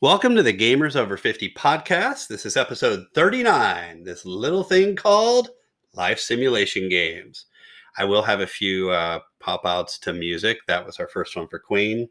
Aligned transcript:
Welcome 0.00 0.34
to 0.34 0.42
the 0.42 0.52
Gamers 0.52 0.96
Over 0.96 1.16
50 1.16 1.54
podcast. 1.54 2.26
This 2.26 2.44
is 2.44 2.56
episode 2.56 3.06
39, 3.14 4.02
this 4.02 4.26
little 4.26 4.64
thing 4.64 4.96
called 4.96 5.50
Life 5.94 6.18
Simulation 6.18 6.88
Games. 6.88 7.46
I 7.96 8.04
will 8.04 8.22
have 8.22 8.40
a 8.40 8.46
few 8.46 8.90
uh, 8.90 9.20
pop 9.38 9.64
outs 9.64 9.98
to 10.00 10.12
music. 10.12 10.58
That 10.66 10.84
was 10.84 10.98
our 10.98 11.06
first 11.06 11.36
one 11.36 11.46
for 11.46 11.60
Queen. 11.60 12.08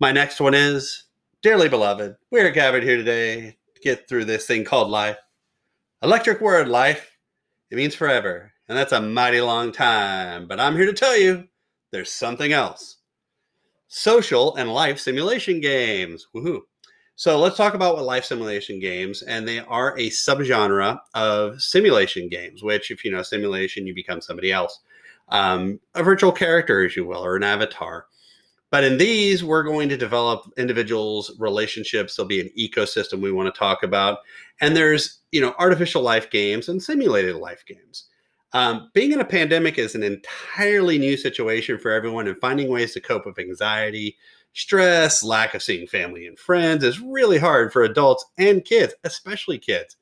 My 0.00 0.10
next 0.10 0.40
one 0.40 0.54
is 0.54 1.04
Dearly 1.42 1.68
Beloved. 1.68 2.16
We're 2.30 2.50
gathered 2.50 2.82
here 2.82 2.96
today 2.96 3.56
to 3.74 3.80
get 3.82 4.08
through 4.08 4.24
this 4.24 4.46
thing 4.46 4.64
called 4.64 4.88
life. 4.90 5.18
Electric 6.02 6.40
word, 6.40 6.66
life. 6.66 7.12
It 7.70 7.76
means 7.76 7.94
forever, 7.94 8.52
and 8.68 8.76
that's 8.76 8.92
a 8.92 9.02
mighty 9.02 9.42
long 9.42 9.70
time. 9.70 10.48
But 10.48 10.60
I'm 10.60 10.76
here 10.76 10.86
to 10.86 10.94
tell 10.94 11.16
you 11.16 11.46
there's 11.92 12.10
something 12.10 12.52
else 12.52 12.96
social 13.86 14.56
and 14.56 14.72
life 14.72 14.98
simulation 14.98 15.60
games. 15.60 16.26
Woohoo. 16.34 16.62
So 17.18 17.36
let's 17.36 17.56
talk 17.56 17.74
about 17.74 17.96
what 17.96 18.04
life 18.04 18.24
simulation 18.24 18.78
games, 18.78 19.22
and 19.22 19.46
they 19.46 19.58
are 19.58 19.98
a 19.98 20.08
subgenre 20.08 21.00
of 21.14 21.60
simulation 21.60 22.28
games. 22.28 22.62
Which, 22.62 22.92
if 22.92 23.04
you 23.04 23.10
know 23.10 23.22
simulation, 23.22 23.88
you 23.88 23.94
become 23.94 24.20
somebody 24.20 24.52
else, 24.52 24.78
um, 25.28 25.80
a 25.96 26.04
virtual 26.04 26.30
character, 26.30 26.86
as 26.86 26.94
you 26.94 27.04
will, 27.04 27.24
or 27.24 27.34
an 27.34 27.42
avatar. 27.42 28.06
But 28.70 28.84
in 28.84 28.98
these, 28.98 29.42
we're 29.42 29.64
going 29.64 29.88
to 29.88 29.96
develop 29.96 30.44
individuals' 30.56 31.32
relationships. 31.40 32.14
There'll 32.14 32.28
be 32.28 32.40
an 32.40 32.50
ecosystem 32.56 33.20
we 33.20 33.32
want 33.32 33.52
to 33.52 33.58
talk 33.58 33.82
about, 33.82 34.18
and 34.60 34.76
there's 34.76 35.18
you 35.32 35.40
know 35.40 35.56
artificial 35.58 36.02
life 36.02 36.30
games 36.30 36.68
and 36.68 36.80
simulated 36.80 37.34
life 37.34 37.64
games. 37.66 38.04
Um, 38.52 38.90
being 38.94 39.12
in 39.12 39.20
a 39.20 39.24
pandemic 39.24 39.78
is 39.78 39.94
an 39.94 40.02
entirely 40.02 40.98
new 40.98 41.16
situation 41.16 41.78
for 41.78 41.90
everyone, 41.90 42.28
and 42.28 42.38
finding 42.38 42.68
ways 42.68 42.94
to 42.94 43.00
cope 43.00 43.26
with 43.26 43.38
anxiety, 43.38 44.16
stress, 44.54 45.22
lack 45.22 45.54
of 45.54 45.62
seeing 45.62 45.86
family 45.86 46.26
and 46.26 46.38
friends 46.38 46.82
is 46.82 47.00
really 47.00 47.38
hard 47.38 47.72
for 47.72 47.82
adults 47.82 48.24
and 48.38 48.64
kids, 48.64 48.94
especially 49.04 49.58
kids. 49.58 49.96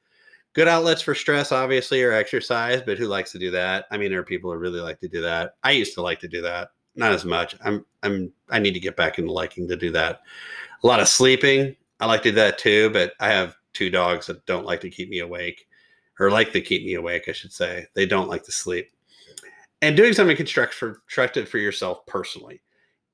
Good 0.52 0.68
outlets 0.68 1.02
for 1.02 1.14
stress, 1.14 1.52
obviously, 1.52 2.02
are 2.02 2.12
exercise, 2.12 2.80
but 2.80 2.96
who 2.96 3.08
likes 3.08 3.32
to 3.32 3.38
do 3.38 3.50
that? 3.50 3.86
I 3.90 3.98
mean, 3.98 4.10
there 4.10 4.20
are 4.20 4.24
people 4.24 4.50
who 4.50 4.58
really 4.58 4.80
like 4.80 5.00
to 5.00 5.08
do 5.08 5.20
that. 5.20 5.56
I 5.62 5.72
used 5.72 5.94
to 5.94 6.02
like 6.02 6.20
to 6.20 6.28
do 6.28 6.40
that, 6.42 6.68
not 6.94 7.12
as 7.12 7.24
much. 7.26 7.56
I'm, 7.62 7.84
I'm, 8.02 8.32
I 8.48 8.58
need 8.58 8.72
to 8.72 8.80
get 8.80 8.96
back 8.96 9.18
into 9.18 9.32
liking 9.32 9.68
to 9.68 9.76
do 9.76 9.90
that. 9.90 10.20
A 10.82 10.86
lot 10.86 11.00
of 11.00 11.08
sleeping, 11.08 11.76
I 12.00 12.06
like 12.06 12.22
to 12.22 12.30
do 12.30 12.36
that 12.36 12.58
too, 12.58 12.90
but 12.90 13.12
I 13.20 13.28
have 13.28 13.56
two 13.74 13.90
dogs 13.90 14.28
that 14.28 14.46
don't 14.46 14.64
like 14.64 14.80
to 14.80 14.90
keep 14.90 15.10
me 15.10 15.18
awake, 15.18 15.65
or 16.18 16.30
like 16.30 16.52
to 16.52 16.60
keep 16.60 16.84
me 16.84 16.94
awake, 16.94 17.24
I 17.28 17.32
should 17.32 17.52
say. 17.52 17.86
They 17.94 18.06
don't 18.06 18.28
like 18.28 18.44
to 18.44 18.52
sleep. 18.52 18.90
And 19.82 19.96
doing 19.96 20.14
something 20.14 20.36
constructive 20.36 21.48
for 21.48 21.58
yourself 21.58 22.06
personally 22.06 22.62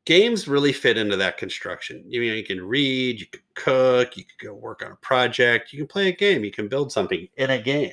games 0.05 0.49
really 0.49 0.73
fit 0.73 0.99
into 0.99 1.17
that 1.17 1.37
construction. 1.37 2.05
You 2.07 2.21
know, 2.27 2.35
you 2.35 2.45
can 2.45 2.65
read, 2.65 3.21
you 3.21 3.27
can 3.27 3.43
cook, 3.55 4.17
you 4.17 4.25
can 4.25 4.49
go 4.49 4.55
work 4.55 4.85
on 4.85 4.93
a 4.93 4.97
project, 4.97 5.73
you 5.73 5.79
can 5.79 5.87
play 5.87 6.09
a 6.09 6.13
game, 6.13 6.45
you 6.45 6.51
can 6.51 6.69
build 6.69 6.91
something 6.91 7.29
in 7.37 7.51
a 7.51 7.61
game. 7.61 7.93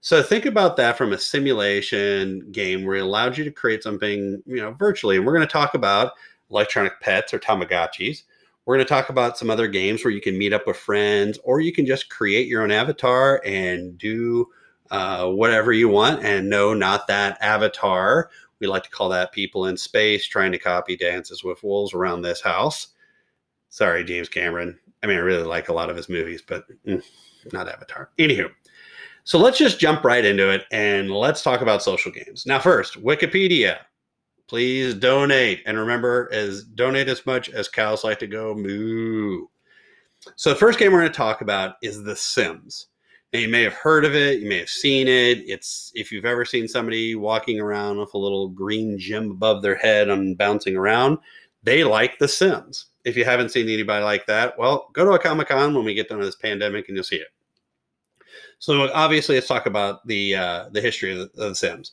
So 0.00 0.22
think 0.22 0.46
about 0.46 0.76
that 0.76 0.96
from 0.96 1.12
a 1.12 1.18
simulation 1.18 2.52
game 2.52 2.84
where 2.84 2.96
it 2.96 3.02
allows 3.02 3.36
you 3.36 3.44
to 3.44 3.50
create 3.50 3.82
something, 3.82 4.40
you 4.46 4.56
know, 4.56 4.72
virtually. 4.72 5.16
And 5.16 5.26
we're 5.26 5.34
going 5.34 5.46
to 5.46 5.52
talk 5.52 5.74
about 5.74 6.12
electronic 6.50 7.00
pets 7.00 7.34
or 7.34 7.40
Tamagotchis. 7.40 8.22
We're 8.68 8.76
going 8.76 8.86
to 8.86 8.88
talk 8.88 9.08
about 9.08 9.38
some 9.38 9.48
other 9.48 9.66
games 9.66 10.04
where 10.04 10.12
you 10.12 10.20
can 10.20 10.36
meet 10.36 10.52
up 10.52 10.66
with 10.66 10.76
friends 10.76 11.38
or 11.42 11.62
you 11.62 11.72
can 11.72 11.86
just 11.86 12.10
create 12.10 12.48
your 12.48 12.60
own 12.60 12.70
avatar 12.70 13.40
and 13.42 13.96
do 13.96 14.46
uh, 14.90 15.26
whatever 15.28 15.72
you 15.72 15.88
want. 15.88 16.22
And 16.22 16.50
no, 16.50 16.74
not 16.74 17.06
that 17.06 17.38
avatar 17.40 18.28
we 18.60 18.66
like 18.66 18.82
to 18.84 18.90
call 18.90 19.08
that 19.10 19.32
people 19.32 19.66
in 19.66 19.76
space 19.76 20.26
trying 20.26 20.52
to 20.52 20.58
copy 20.58 20.96
dances 20.96 21.44
with 21.44 21.62
wolves 21.62 21.94
around 21.94 22.22
this 22.22 22.42
house. 22.42 22.88
Sorry, 23.70 24.04
James 24.04 24.28
Cameron. 24.28 24.78
I 25.02 25.06
mean, 25.06 25.16
I 25.16 25.20
really 25.20 25.44
like 25.44 25.68
a 25.68 25.72
lot 25.72 25.90
of 25.90 25.96
his 25.96 26.08
movies, 26.08 26.42
but 26.46 26.64
mm, 26.86 27.02
not 27.52 27.68
Avatar. 27.68 28.10
Anywho, 28.18 28.50
so 29.24 29.38
let's 29.38 29.58
just 29.58 29.78
jump 29.78 30.04
right 30.04 30.24
into 30.24 30.50
it 30.50 30.64
and 30.72 31.10
let's 31.10 31.42
talk 31.42 31.60
about 31.60 31.82
social 31.82 32.10
games. 32.10 32.46
Now, 32.46 32.58
first, 32.58 33.02
Wikipedia. 33.02 33.78
Please 34.48 34.94
donate. 34.94 35.62
And 35.66 35.78
remember, 35.78 36.28
as 36.32 36.64
donate 36.64 37.08
as 37.08 37.24
much 37.26 37.50
as 37.50 37.68
cows 37.68 38.02
like 38.02 38.18
to 38.20 38.26
go 38.26 38.54
moo. 38.54 39.46
So 40.36 40.50
the 40.50 40.56
first 40.56 40.78
game 40.78 40.92
we're 40.92 41.00
going 41.00 41.12
to 41.12 41.16
talk 41.16 41.42
about 41.42 41.76
is 41.82 42.02
The 42.02 42.16
Sims. 42.16 42.86
Now, 43.32 43.40
you 43.40 43.48
may 43.48 43.62
have 43.62 43.74
heard 43.74 44.06
of 44.06 44.14
it, 44.14 44.40
you 44.40 44.48
may 44.48 44.58
have 44.58 44.70
seen 44.70 45.06
it. 45.06 45.38
It's 45.46 45.92
if 45.94 46.10
you've 46.10 46.24
ever 46.24 46.46
seen 46.46 46.66
somebody 46.66 47.14
walking 47.14 47.60
around 47.60 47.98
with 47.98 48.14
a 48.14 48.18
little 48.18 48.48
green 48.48 48.98
gem 48.98 49.30
above 49.30 49.60
their 49.60 49.76
head 49.76 50.08
and 50.08 50.36
bouncing 50.38 50.76
around, 50.76 51.18
they 51.62 51.84
like 51.84 52.18
The 52.18 52.28
Sims. 52.28 52.86
If 53.04 53.18
you 53.18 53.26
haven't 53.26 53.50
seen 53.50 53.68
anybody 53.68 54.02
like 54.02 54.26
that, 54.26 54.58
well, 54.58 54.88
go 54.94 55.04
to 55.04 55.12
a 55.12 55.18
Comic 55.18 55.48
Con 55.48 55.74
when 55.74 55.84
we 55.84 55.92
get 55.92 56.08
done 56.08 56.18
with 56.18 56.28
this 56.28 56.36
pandemic 56.36 56.88
and 56.88 56.96
you'll 56.96 57.04
see 57.04 57.16
it. 57.16 57.28
So 58.58 58.90
obviously, 58.92 59.34
let's 59.34 59.46
talk 59.46 59.66
about 59.66 60.06
the 60.06 60.34
uh, 60.34 60.68
the 60.72 60.80
history 60.80 61.12
of 61.12 61.18
the, 61.18 61.42
of 61.42 61.50
the 61.50 61.54
Sims. 61.54 61.92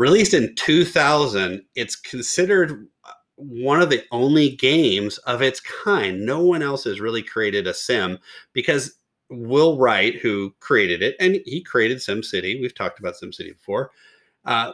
Released 0.00 0.32
in 0.32 0.54
2000, 0.54 1.60
it's 1.74 1.94
considered 1.94 2.88
one 3.36 3.82
of 3.82 3.90
the 3.90 4.02
only 4.12 4.56
games 4.56 5.18
of 5.18 5.42
its 5.42 5.60
kind. 5.60 6.24
No 6.24 6.40
one 6.40 6.62
else 6.62 6.84
has 6.84 7.02
really 7.02 7.22
created 7.22 7.66
a 7.66 7.74
sim 7.74 8.16
because 8.54 8.96
Will 9.28 9.76
Wright, 9.76 10.16
who 10.16 10.54
created 10.58 11.02
it, 11.02 11.16
and 11.20 11.38
he 11.44 11.62
created 11.62 11.98
SimCity. 11.98 12.58
We've 12.62 12.74
talked 12.74 12.98
about 12.98 13.16
SimCity 13.22 13.52
before. 13.52 13.90
Uh, 14.46 14.72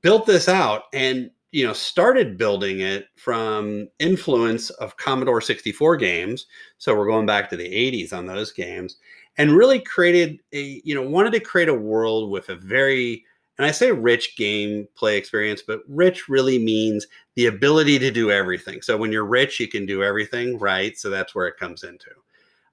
built 0.00 0.24
this 0.24 0.48
out 0.48 0.84
and 0.94 1.30
you 1.52 1.66
know 1.66 1.74
started 1.74 2.38
building 2.38 2.80
it 2.80 3.08
from 3.16 3.86
influence 3.98 4.70
of 4.70 4.96
Commodore 4.96 5.42
64 5.42 5.98
games. 5.98 6.46
So 6.78 6.96
we're 6.96 7.10
going 7.10 7.26
back 7.26 7.50
to 7.50 7.56
the 7.58 7.68
80s 7.68 8.14
on 8.14 8.24
those 8.24 8.50
games, 8.50 8.96
and 9.36 9.58
really 9.58 9.80
created 9.80 10.40
a 10.54 10.80
you 10.86 10.94
know 10.94 11.02
wanted 11.06 11.34
to 11.34 11.40
create 11.40 11.68
a 11.68 11.74
world 11.74 12.30
with 12.30 12.48
a 12.48 12.56
very 12.56 13.26
and 13.58 13.66
I 13.66 13.70
say 13.70 13.92
rich 13.92 14.34
gameplay 14.38 15.16
experience, 15.16 15.62
but 15.66 15.80
rich 15.88 16.28
really 16.28 16.58
means 16.58 17.06
the 17.36 17.46
ability 17.46 17.98
to 18.00 18.10
do 18.10 18.30
everything. 18.30 18.82
So 18.82 18.96
when 18.96 19.12
you're 19.12 19.24
rich, 19.24 19.60
you 19.60 19.68
can 19.68 19.86
do 19.86 20.02
everything, 20.02 20.58
right? 20.58 20.96
So 20.98 21.10
that's 21.10 21.34
where 21.34 21.46
it 21.46 21.56
comes 21.56 21.84
into. 21.84 22.10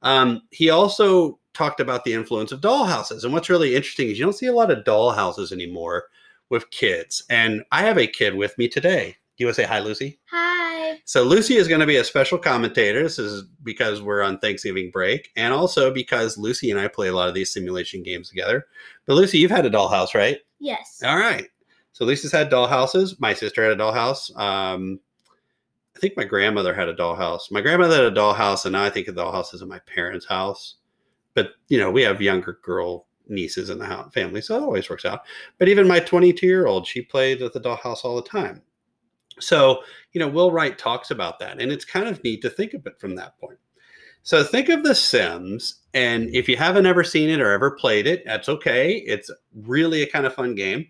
Um, 0.01 0.41
he 0.49 0.69
also 0.69 1.39
talked 1.53 1.79
about 1.79 2.03
the 2.03 2.13
influence 2.13 2.51
of 2.51 2.61
dollhouses. 2.61 3.23
And 3.23 3.33
what's 3.33 3.49
really 3.49 3.75
interesting 3.75 4.09
is 4.09 4.17
you 4.17 4.25
don't 4.25 4.33
see 4.33 4.47
a 4.47 4.53
lot 4.53 4.71
of 4.71 4.83
dollhouses 4.83 5.51
anymore 5.51 6.05
with 6.49 6.69
kids. 6.71 7.23
And 7.29 7.63
I 7.71 7.81
have 7.83 7.97
a 7.97 8.07
kid 8.07 8.35
with 8.35 8.57
me 8.57 8.67
today. 8.67 9.17
Do 9.37 9.43
you 9.43 9.47
want 9.47 9.55
to 9.55 9.61
say 9.61 9.67
hi, 9.67 9.79
Lucy? 9.79 10.19
Hi. 10.31 10.99
So 11.05 11.23
Lucy 11.23 11.55
is 11.55 11.67
going 11.67 11.79
to 11.79 11.87
be 11.87 11.97
a 11.97 12.03
special 12.03 12.37
commentator. 12.37 13.03
This 13.03 13.19
is 13.19 13.43
because 13.63 14.01
we're 14.01 14.21
on 14.21 14.39
Thanksgiving 14.39 14.91
break, 14.91 15.31
and 15.35 15.53
also 15.53 15.91
because 15.91 16.37
Lucy 16.37 16.69
and 16.69 16.79
I 16.79 16.87
play 16.87 17.07
a 17.07 17.15
lot 17.15 17.29
of 17.29 17.33
these 17.33 17.51
simulation 17.51 18.03
games 18.03 18.29
together. 18.29 18.65
But 19.05 19.15
Lucy, 19.15 19.37
you've 19.37 19.51
had 19.51 19.65
a 19.65 19.69
dollhouse, 19.69 20.13
right? 20.13 20.39
Yes. 20.61 21.01
All 21.03 21.17
right. 21.17 21.47
So 21.91 22.05
Lucy's 22.05 22.31
had 22.31 22.51
dollhouses. 22.51 23.19
My 23.19 23.33
sister 23.33 23.63
had 23.63 23.73
a 23.73 23.75
dollhouse. 23.75 24.33
Um, 24.39 24.99
I 25.95 25.99
think 25.99 26.15
my 26.15 26.23
grandmother 26.23 26.73
had 26.73 26.87
a 26.87 26.95
dollhouse. 26.95 27.51
My 27.51 27.61
grandmother 27.61 27.95
had 27.95 28.13
a 28.13 28.15
dollhouse, 28.15 28.63
and 28.65 28.73
now 28.73 28.83
I 28.83 28.89
think 28.89 29.07
of 29.07 29.15
dollhouse 29.15 29.53
as 29.53 29.61
in 29.61 29.67
my 29.67 29.79
parents' 29.79 30.27
house. 30.27 30.75
But 31.33 31.53
you 31.67 31.79
know, 31.79 31.91
we 31.91 32.03
have 32.03 32.21
younger 32.21 32.59
girl 32.61 33.07
nieces 33.27 33.69
in 33.69 33.79
the 33.79 34.09
family, 34.13 34.41
so 34.41 34.55
it 34.55 34.63
always 34.63 34.89
works 34.89 35.03
out. 35.03 35.21
But 35.57 35.67
even 35.67 35.87
my 35.87 35.99
22 35.99 36.45
year 36.45 36.67
old, 36.67 36.85
she 36.85 37.01
played 37.01 37.41
at 37.41 37.53
the 37.53 37.59
dollhouse 37.59 38.05
all 38.05 38.15
the 38.15 38.29
time. 38.29 38.61
So 39.39 39.81
you 40.13 40.19
know, 40.19 40.27
Will 40.27 40.51
Wright 40.51 40.77
talks 40.77 41.09
about 41.09 41.39
that, 41.39 41.59
and 41.59 41.71
it's 41.71 41.85
kind 41.85 42.07
of 42.07 42.23
neat 42.23 42.41
to 42.43 42.49
think 42.51 42.73
of 42.75 42.85
it 42.85 42.99
from 42.99 43.15
that 43.15 43.37
point. 43.39 43.57
So 44.23 44.43
think 44.43 44.69
of 44.69 44.83
The 44.83 44.93
Sims, 44.93 45.79
and 45.93 46.33
if 46.33 46.47
you 46.47 46.55
haven't 46.55 46.85
ever 46.85 47.03
seen 47.03 47.29
it 47.29 47.41
or 47.41 47.51
ever 47.51 47.71
played 47.71 48.05
it, 48.05 48.23
that's 48.25 48.49
okay. 48.49 48.97
It's 48.97 49.31
really 49.63 50.03
a 50.03 50.09
kind 50.09 50.25
of 50.25 50.35
fun 50.35 50.53
game. 50.53 50.87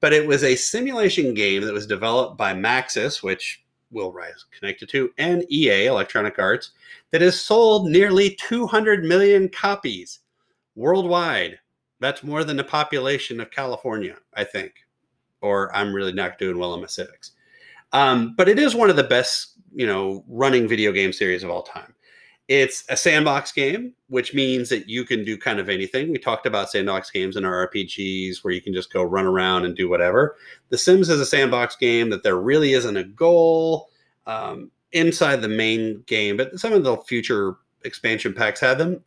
But 0.00 0.12
it 0.12 0.26
was 0.26 0.44
a 0.44 0.54
simulation 0.54 1.32
game 1.32 1.62
that 1.62 1.72
was 1.72 1.86
developed 1.86 2.36
by 2.36 2.52
Maxis, 2.52 3.22
which 3.22 3.64
Will 3.90 4.12
Wright's 4.12 4.44
connected 4.58 4.90
to, 4.90 5.10
and 5.16 5.50
EA, 5.50 5.86
Electronic 5.86 6.38
Arts, 6.38 6.72
that 7.10 7.22
has 7.22 7.40
sold 7.40 7.88
nearly 7.88 8.36
200 8.40 9.04
million 9.04 9.48
copies 9.48 10.18
worldwide. 10.74 11.58
That's 12.00 12.22
more 12.22 12.44
than 12.44 12.58
the 12.58 12.64
population 12.64 13.40
of 13.40 13.50
California, 13.50 14.16
I 14.34 14.44
think. 14.44 14.74
Or 15.40 15.74
I'm 15.74 15.94
really 15.94 16.12
not 16.12 16.38
doing 16.38 16.58
well 16.58 16.74
in 16.74 16.82
my 16.82 16.86
civics. 16.86 17.30
Um, 17.92 18.34
but 18.36 18.48
it 18.48 18.58
is 18.58 18.74
one 18.74 18.90
of 18.90 18.96
the 18.96 19.04
best, 19.04 19.54
you 19.74 19.86
know, 19.86 20.22
running 20.28 20.68
video 20.68 20.92
game 20.92 21.12
series 21.12 21.44
of 21.44 21.50
all 21.50 21.62
time. 21.62 21.93
It's 22.46 22.84
a 22.90 22.96
sandbox 22.96 23.52
game, 23.52 23.94
which 24.08 24.34
means 24.34 24.68
that 24.68 24.86
you 24.86 25.04
can 25.04 25.24
do 25.24 25.38
kind 25.38 25.58
of 25.58 25.70
anything. 25.70 26.12
We 26.12 26.18
talked 26.18 26.44
about 26.44 26.70
sandbox 26.70 27.10
games 27.10 27.36
in 27.36 27.44
our 27.44 27.68
RPGs 27.68 28.44
where 28.44 28.52
you 28.52 28.60
can 28.60 28.74
just 28.74 28.92
go 28.92 29.02
run 29.02 29.24
around 29.24 29.64
and 29.64 29.74
do 29.74 29.88
whatever. 29.88 30.36
The 30.68 30.76
Sims 30.76 31.08
is 31.08 31.20
a 31.20 31.26
sandbox 31.26 31.76
game 31.76 32.10
that 32.10 32.22
there 32.22 32.36
really 32.36 32.74
isn't 32.74 32.96
a 32.98 33.04
goal 33.04 33.88
um, 34.26 34.70
inside 34.92 35.40
the 35.40 35.48
main 35.48 36.02
game, 36.06 36.36
but 36.36 36.58
some 36.60 36.74
of 36.74 36.84
the 36.84 36.98
future 36.98 37.56
expansion 37.84 38.34
packs 38.34 38.60
had 38.60 38.76
them. 38.76 39.02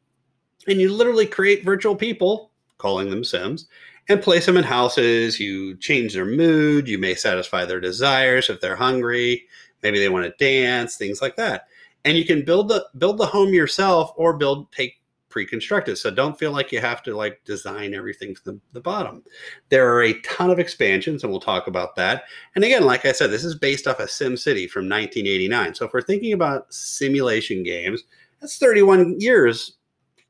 And 0.68 0.82
you 0.82 0.92
literally 0.92 1.28
create 1.28 1.64
virtual 1.64 1.96
people, 1.96 2.52
calling 2.80 3.12
them 3.12 3.24
Sims, 3.24 3.68
and 4.10 4.20
place 4.20 4.48
them 4.48 4.58
in 4.58 4.64
houses. 4.64 5.40
You 5.40 5.78
change 5.78 6.14
their 6.14 6.26
mood. 6.26 6.88
You 6.88 6.98
may 6.98 7.14
satisfy 7.14 7.66
their 7.66 7.80
desires 7.80 8.50
if 8.50 8.62
they're 8.62 8.76
hungry. 8.76 9.46
Maybe 9.84 10.00
they 10.00 10.10
want 10.10 10.26
to 10.26 10.44
dance, 10.44 10.98
things 10.98 11.22
like 11.22 11.36
that 11.36 11.68
and 12.08 12.18
you 12.18 12.24
can 12.24 12.44
build 12.44 12.70
the 12.70 12.88
build 12.98 13.18
the 13.18 13.26
home 13.26 13.54
yourself 13.54 14.14
or 14.16 14.38
build 14.38 14.72
take 14.72 14.96
pre-constructed. 15.28 15.98
So 15.98 16.10
don't 16.10 16.40
feel 16.40 16.54
like 16.54 16.72
you 16.72 16.80
have 16.80 17.04
to 17.04 17.16
like 17.16 17.42
design 17.44 17.94
everything 17.94 18.34
from 18.34 18.56
the, 18.56 18.62
the 18.72 18.80
bottom. 18.80 19.24
There 19.68 19.94
are 19.94 20.04
a 20.04 20.20
ton 20.22 20.50
of 20.50 20.58
expansions 20.58 21.24
and 21.24 21.32
we'll 21.32 21.42
talk 21.42 21.68
about 21.68 21.98
that. 21.98 22.24
And 22.56 22.64
again 22.64 22.86
like 22.86 23.06
i 23.06 23.12
said 23.12 23.30
this 23.30 23.44
is 23.44 23.56
based 23.56 23.88
off 23.88 24.00
of 24.00 24.10
sim 24.10 24.38
city 24.38 24.68
from 24.68 24.86
1989 24.86 25.76
so 25.76 25.86
if 25.86 25.94
we're 25.94 26.02
thinking 26.02 26.32
about 26.32 26.74
simulation 26.74 27.62
games 27.62 28.06
that's 28.40 28.58
31 28.58 29.20
years 29.20 29.74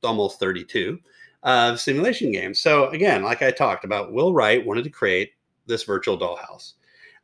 almost 0.04 0.40
32 0.40 1.00
of 1.44 1.80
simulation 1.80 2.32
games. 2.32 2.60
So 2.60 2.90
again 2.90 3.22
like 3.22 3.44
i 3.44 3.52
talked 3.52 3.86
about 3.86 4.14
will 4.14 4.34
wright 4.34 4.66
wanted 4.66 4.84
to 4.86 4.90
create 4.90 5.34
this 5.68 5.84
virtual 5.84 6.18
dollhouse 6.18 6.74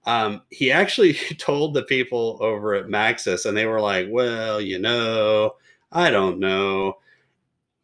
um, 0.06 0.42
he 0.50 0.72
actually 0.72 1.14
told 1.38 1.74
the 1.74 1.84
people 1.84 2.38
over 2.42 2.74
at 2.74 2.88
Maxis, 2.88 3.46
and 3.46 3.56
they 3.56 3.66
were 3.66 3.82
like, 3.82 4.08
"Well, 4.10 4.62
you 4.62 4.80
know, 4.80 5.56
I 5.92 6.10
don't 6.10 6.40
know." 6.40 6.98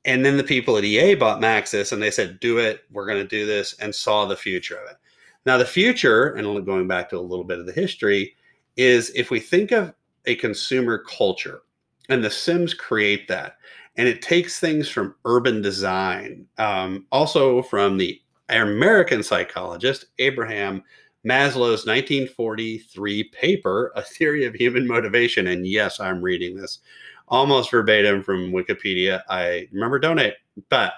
And 0.06 0.26
then 0.26 0.38
the 0.38 0.44
people 0.44 0.78
at 0.78 0.84
EA 0.84 1.16
bought 1.16 1.42
Maxis, 1.42 1.92
and 1.92 2.02
they 2.02 2.12
said, 2.12 2.40
"Do 2.40 2.58
it. 2.58 2.82
We're 2.92 3.06
going 3.06 3.22
to 3.22 3.28
do 3.28 3.46
this," 3.46 3.74
and 3.80 3.94
saw 3.94 4.26
the 4.26 4.38
future 4.38 4.78
of 4.78 4.90
it. 4.90 4.98
Now, 5.46 5.58
the 5.58 5.66
future, 5.66 6.34
and 6.34 6.66
going 6.66 6.88
back 6.88 7.10
to 7.10 7.18
a 7.18 7.22
little 7.22 7.46
bit 7.46 7.60
of 7.60 7.66
the 7.66 7.72
history, 7.72 8.36
is 8.76 9.12
if 9.16 9.32
we 9.32 9.40
think 9.40 9.72
of 9.72 9.94
a 10.26 10.36
consumer 10.36 10.98
culture, 11.00 11.62
and 12.10 12.24
the 12.24 12.30
Sims 12.30 12.74
create 12.74 13.28
that, 13.28 13.58
and 13.98 14.08
it 14.08 14.22
takes 14.22 14.60
things 14.60 14.90
from 14.90 15.16
urban 15.26 15.62
design, 15.62 16.46
um, 16.58 17.06
also 17.12 17.62
from 17.62 17.98
the 17.98 18.22
American 18.50 19.22
psychologist 19.24 20.06
Abraham 20.18 20.84
Maslow's 21.28 21.86
1943 21.86 23.24
paper, 23.26 23.92
A 23.96 24.02
Theory 24.02 24.46
of 24.46 24.56
Human 24.56 24.88
Motivation. 24.88 25.48
And 25.48 25.68
yes, 25.68 26.00
I'm 26.00 26.22
reading 26.22 26.56
this 26.56 26.80
almost 27.28 27.72
verbatim 27.72 28.24
from 28.24 28.52
Wikipedia. 28.52 29.22
I 29.30 29.68
remember 29.72 30.00
donate, 30.00 30.36
but 30.70 30.94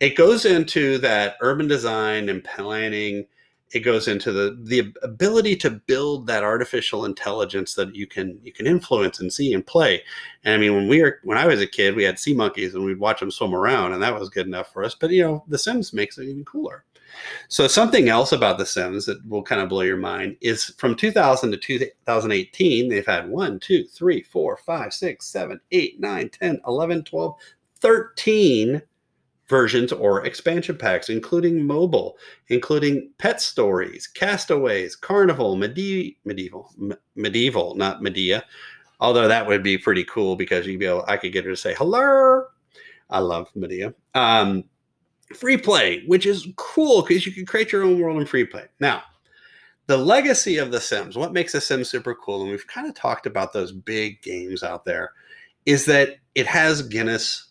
it 0.00 0.16
goes 0.16 0.44
into 0.44 0.98
that 0.98 1.36
urban 1.40 1.68
design 1.68 2.28
and 2.28 2.42
planning. 2.42 3.26
It 3.72 3.80
goes 3.80 4.08
into 4.08 4.32
the 4.32 4.58
the 4.62 4.92
ability 5.02 5.54
to 5.56 5.70
build 5.70 6.26
that 6.26 6.42
artificial 6.42 7.04
intelligence 7.04 7.74
that 7.74 7.94
you 7.94 8.06
can 8.06 8.40
you 8.42 8.52
can 8.52 8.66
influence 8.66 9.20
and 9.20 9.32
see 9.32 9.54
and 9.54 9.64
play. 9.64 10.02
And 10.44 10.54
I 10.54 10.58
mean, 10.58 10.74
when 10.74 10.88
we 10.88 11.00
were 11.02 11.20
when 11.22 11.38
I 11.38 11.46
was 11.46 11.60
a 11.60 11.66
kid, 11.66 11.94
we 11.94 12.02
had 12.02 12.18
sea 12.18 12.34
monkeys 12.34 12.74
and 12.74 12.84
we'd 12.84 12.98
watch 12.98 13.20
them 13.20 13.30
swim 13.30 13.54
around, 13.54 13.92
and 13.92 14.02
that 14.02 14.18
was 14.18 14.28
good 14.28 14.46
enough 14.46 14.72
for 14.72 14.82
us. 14.82 14.96
But 14.96 15.10
you 15.10 15.22
know, 15.22 15.44
The 15.46 15.58
Sims 15.58 15.92
makes 15.92 16.18
it 16.18 16.24
even 16.24 16.44
cooler. 16.44 16.84
So 17.48 17.66
something 17.66 18.08
else 18.08 18.32
about 18.32 18.58
The 18.58 18.66
Sims 18.66 19.06
that 19.06 19.24
will 19.28 19.42
kind 19.42 19.60
of 19.60 19.68
blow 19.68 19.82
your 19.82 19.96
mind 19.96 20.36
is 20.40 20.66
from 20.78 20.94
2000 20.94 21.50
to 21.50 21.56
2018, 21.56 22.88
they've 22.88 23.06
had 23.06 23.28
1, 23.28 23.60
2, 23.60 23.84
3, 23.84 24.22
4, 24.22 24.56
5, 24.56 24.94
6, 24.94 25.26
7, 25.26 25.60
8, 25.72 26.00
9, 26.00 26.28
10, 26.28 26.60
11, 26.66 27.04
12, 27.04 27.34
13 27.80 28.82
versions 29.50 29.92
or 29.92 30.24
expansion 30.24 30.78
packs, 30.78 31.08
including 31.08 31.66
mobile, 31.66 32.16
including 32.48 33.10
Pet 33.18 33.40
Stories, 33.42 34.06
Castaways, 34.06 34.94
Carnival, 34.94 35.56
Medi- 35.56 36.16
Medieval, 36.24 36.72
M- 36.80 36.96
Medieval, 37.16 37.74
not 37.74 38.00
Madea. 38.00 38.42
Although 39.00 39.28
that 39.28 39.46
would 39.46 39.62
be 39.62 39.76
pretty 39.76 40.04
cool 40.04 40.36
because 40.36 40.66
you'd 40.66 40.78
be 40.78 40.86
able, 40.86 41.04
I 41.08 41.16
could 41.16 41.32
get 41.32 41.44
her 41.44 41.50
to 41.50 41.56
say 41.56 41.74
hello. 41.74 42.44
I 43.10 43.18
love 43.18 43.48
Madea. 43.54 43.92
Um, 44.14 44.64
free 45.34 45.56
play, 45.56 46.04
which 46.06 46.26
is 46.26 46.48
cool 46.56 47.02
because 47.02 47.26
you 47.26 47.32
can 47.32 47.46
create 47.46 47.72
your 47.72 47.84
own 47.84 48.00
world 48.00 48.20
in 48.20 48.26
free 48.26 48.44
play. 48.44 48.66
Now, 48.80 49.02
the 49.86 49.96
legacy 49.96 50.58
of 50.58 50.70
The 50.70 50.80
Sims, 50.80 51.16
what 51.16 51.32
makes 51.32 51.52
The 51.52 51.60
Sims 51.60 51.88
super 51.88 52.14
cool, 52.14 52.42
and 52.42 52.50
we've 52.50 52.66
kind 52.66 52.88
of 52.88 52.94
talked 52.94 53.26
about 53.26 53.52
those 53.52 53.72
big 53.72 54.22
games 54.22 54.62
out 54.62 54.84
there, 54.84 55.12
is 55.66 55.84
that 55.86 56.16
it 56.34 56.46
has 56.46 56.82
Guinness 56.82 57.48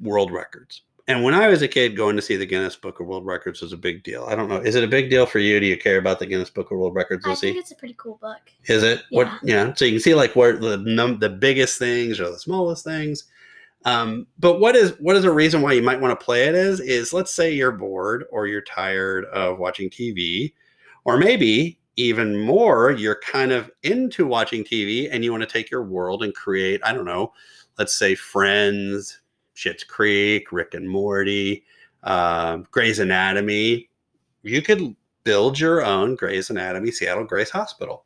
World 0.00 0.32
Records. 0.32 0.82
And 1.08 1.24
when 1.24 1.34
I 1.34 1.48
was 1.48 1.60
a 1.60 1.66
kid, 1.66 1.96
going 1.96 2.14
to 2.14 2.22
see 2.22 2.36
the 2.36 2.46
Guinness 2.46 2.76
Book 2.76 3.00
of 3.00 3.06
World 3.06 3.26
Records 3.26 3.60
was 3.60 3.72
a 3.72 3.76
big 3.76 4.04
deal. 4.04 4.26
I 4.28 4.36
don't 4.36 4.48
know. 4.48 4.58
Is 4.58 4.76
it 4.76 4.84
a 4.84 4.88
big 4.88 5.10
deal 5.10 5.26
for 5.26 5.40
you? 5.40 5.58
Do 5.58 5.66
you 5.66 5.76
care 5.76 5.98
about 5.98 6.20
the 6.20 6.26
Guinness 6.26 6.50
Book 6.50 6.70
of 6.70 6.78
World 6.78 6.94
Records? 6.94 7.26
I 7.26 7.34
think 7.34 7.56
it's 7.56 7.72
a 7.72 7.74
pretty 7.74 7.96
cool 7.98 8.16
book. 8.20 8.38
Is 8.66 8.84
it? 8.84 9.02
Yeah. 9.10 9.16
What? 9.16 9.32
Yeah. 9.42 9.74
So 9.74 9.86
you 9.86 9.92
can 9.92 10.00
see 10.00 10.14
like 10.14 10.36
where 10.36 10.56
the 10.56 10.76
num- 10.76 11.18
the 11.18 11.28
biggest 11.28 11.78
things 11.78 12.20
or 12.20 12.30
the 12.30 12.38
smallest 12.38 12.84
things. 12.84 13.24
Um, 13.84 14.26
but 14.38 14.60
what 14.60 14.76
is 14.76 14.92
what 15.00 15.16
is 15.16 15.24
a 15.24 15.32
reason 15.32 15.62
why 15.62 15.72
you 15.72 15.82
might 15.82 16.00
want 16.00 16.18
to 16.18 16.24
play 16.24 16.44
it 16.44 16.54
is 16.54 16.80
is 16.80 17.12
let's 17.12 17.32
say 17.32 17.52
you're 17.52 17.72
bored 17.72 18.24
or 18.30 18.46
you're 18.46 18.60
tired 18.60 19.24
of 19.26 19.58
watching 19.58 19.88
TV, 19.88 20.52
or 21.04 21.16
maybe 21.16 21.78
even 21.96 22.38
more 22.38 22.90
you're 22.90 23.20
kind 23.20 23.52
of 23.52 23.70
into 23.82 24.26
watching 24.26 24.64
TV 24.64 25.08
and 25.10 25.24
you 25.24 25.30
want 25.30 25.42
to 25.42 25.48
take 25.48 25.70
your 25.70 25.82
world 25.82 26.22
and 26.22 26.34
create 26.34 26.80
I 26.84 26.92
don't 26.92 27.06
know, 27.06 27.32
let's 27.78 27.98
say 27.98 28.14
Friends, 28.14 29.20
Schitt's 29.56 29.84
Creek, 29.84 30.52
Rick 30.52 30.74
and 30.74 30.88
Morty, 30.88 31.64
um, 32.02 32.66
Grey's 32.70 32.98
Anatomy. 32.98 33.88
You 34.42 34.62
could 34.62 34.94
build 35.24 35.58
your 35.58 35.84
own 35.84 36.16
Grey's 36.16 36.50
Anatomy 36.50 36.90
Seattle 36.90 37.24
Grace 37.24 37.50
Hospital. 37.50 38.04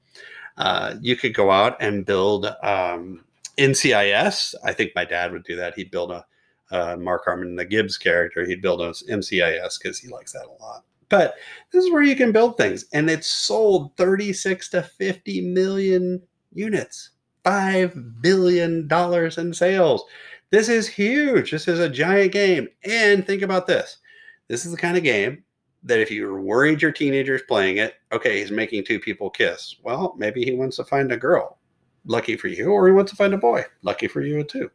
Uh, 0.56 0.94
you 1.00 1.16
could 1.16 1.34
go 1.34 1.50
out 1.50 1.76
and 1.80 2.06
build 2.06 2.46
um, 2.62 3.24
NCIS. 3.56 4.54
I 4.64 4.72
think 4.72 4.92
my 4.94 5.04
dad 5.04 5.32
would 5.32 5.44
do 5.44 5.56
that. 5.56 5.74
He'd 5.74 5.90
build 5.90 6.10
a 6.10 6.24
uh, 6.70 6.96
Mark 6.98 7.24
Harmon, 7.24 7.56
the 7.56 7.64
Gibbs 7.64 7.98
character. 7.98 8.44
He'd 8.44 8.62
build 8.62 8.80
a 8.80 8.90
NCIS 8.90 9.78
because 9.78 9.98
he 9.98 10.08
likes 10.08 10.32
that 10.32 10.46
a 10.46 10.62
lot. 10.62 10.84
But 11.08 11.36
this 11.70 11.84
is 11.84 11.92
where 11.92 12.02
you 12.02 12.16
can 12.16 12.32
build 12.32 12.56
things, 12.56 12.86
and 12.92 13.08
it's 13.10 13.26
sold 13.26 13.96
36 13.96 14.70
to 14.70 14.82
50 14.82 15.40
million 15.52 16.22
units, 16.52 17.10
five 17.44 17.94
billion 18.20 18.88
dollars 18.88 19.38
in 19.38 19.52
sales. 19.52 20.04
This 20.50 20.68
is 20.68 20.88
huge. 20.88 21.50
This 21.50 21.68
is 21.68 21.78
a 21.78 21.88
giant 21.88 22.32
game. 22.32 22.68
And 22.84 23.26
think 23.26 23.42
about 23.42 23.66
this: 23.66 23.98
this 24.48 24.64
is 24.64 24.72
the 24.72 24.78
kind 24.78 24.96
of 24.96 25.02
game 25.02 25.44
that 25.84 26.00
if 26.00 26.10
you're 26.10 26.40
worried 26.40 26.80
your 26.80 26.92
teenager's 26.92 27.42
playing 27.42 27.76
it, 27.76 27.94
okay, 28.10 28.40
he's 28.40 28.50
making 28.50 28.84
two 28.84 28.98
people 28.98 29.28
kiss. 29.28 29.76
Well, 29.82 30.14
maybe 30.16 30.42
he 30.42 30.54
wants 30.54 30.76
to 30.76 30.84
find 30.84 31.12
a 31.12 31.16
girl 31.16 31.58
lucky 32.06 32.36
for 32.36 32.48
you 32.48 32.70
or 32.70 32.86
he 32.86 32.92
wants 32.92 33.10
to 33.10 33.16
find 33.16 33.34
a 33.34 33.38
boy. 33.38 33.64
Lucky 33.82 34.08
for 34.08 34.22
you 34.22 34.44
too. 34.44 34.70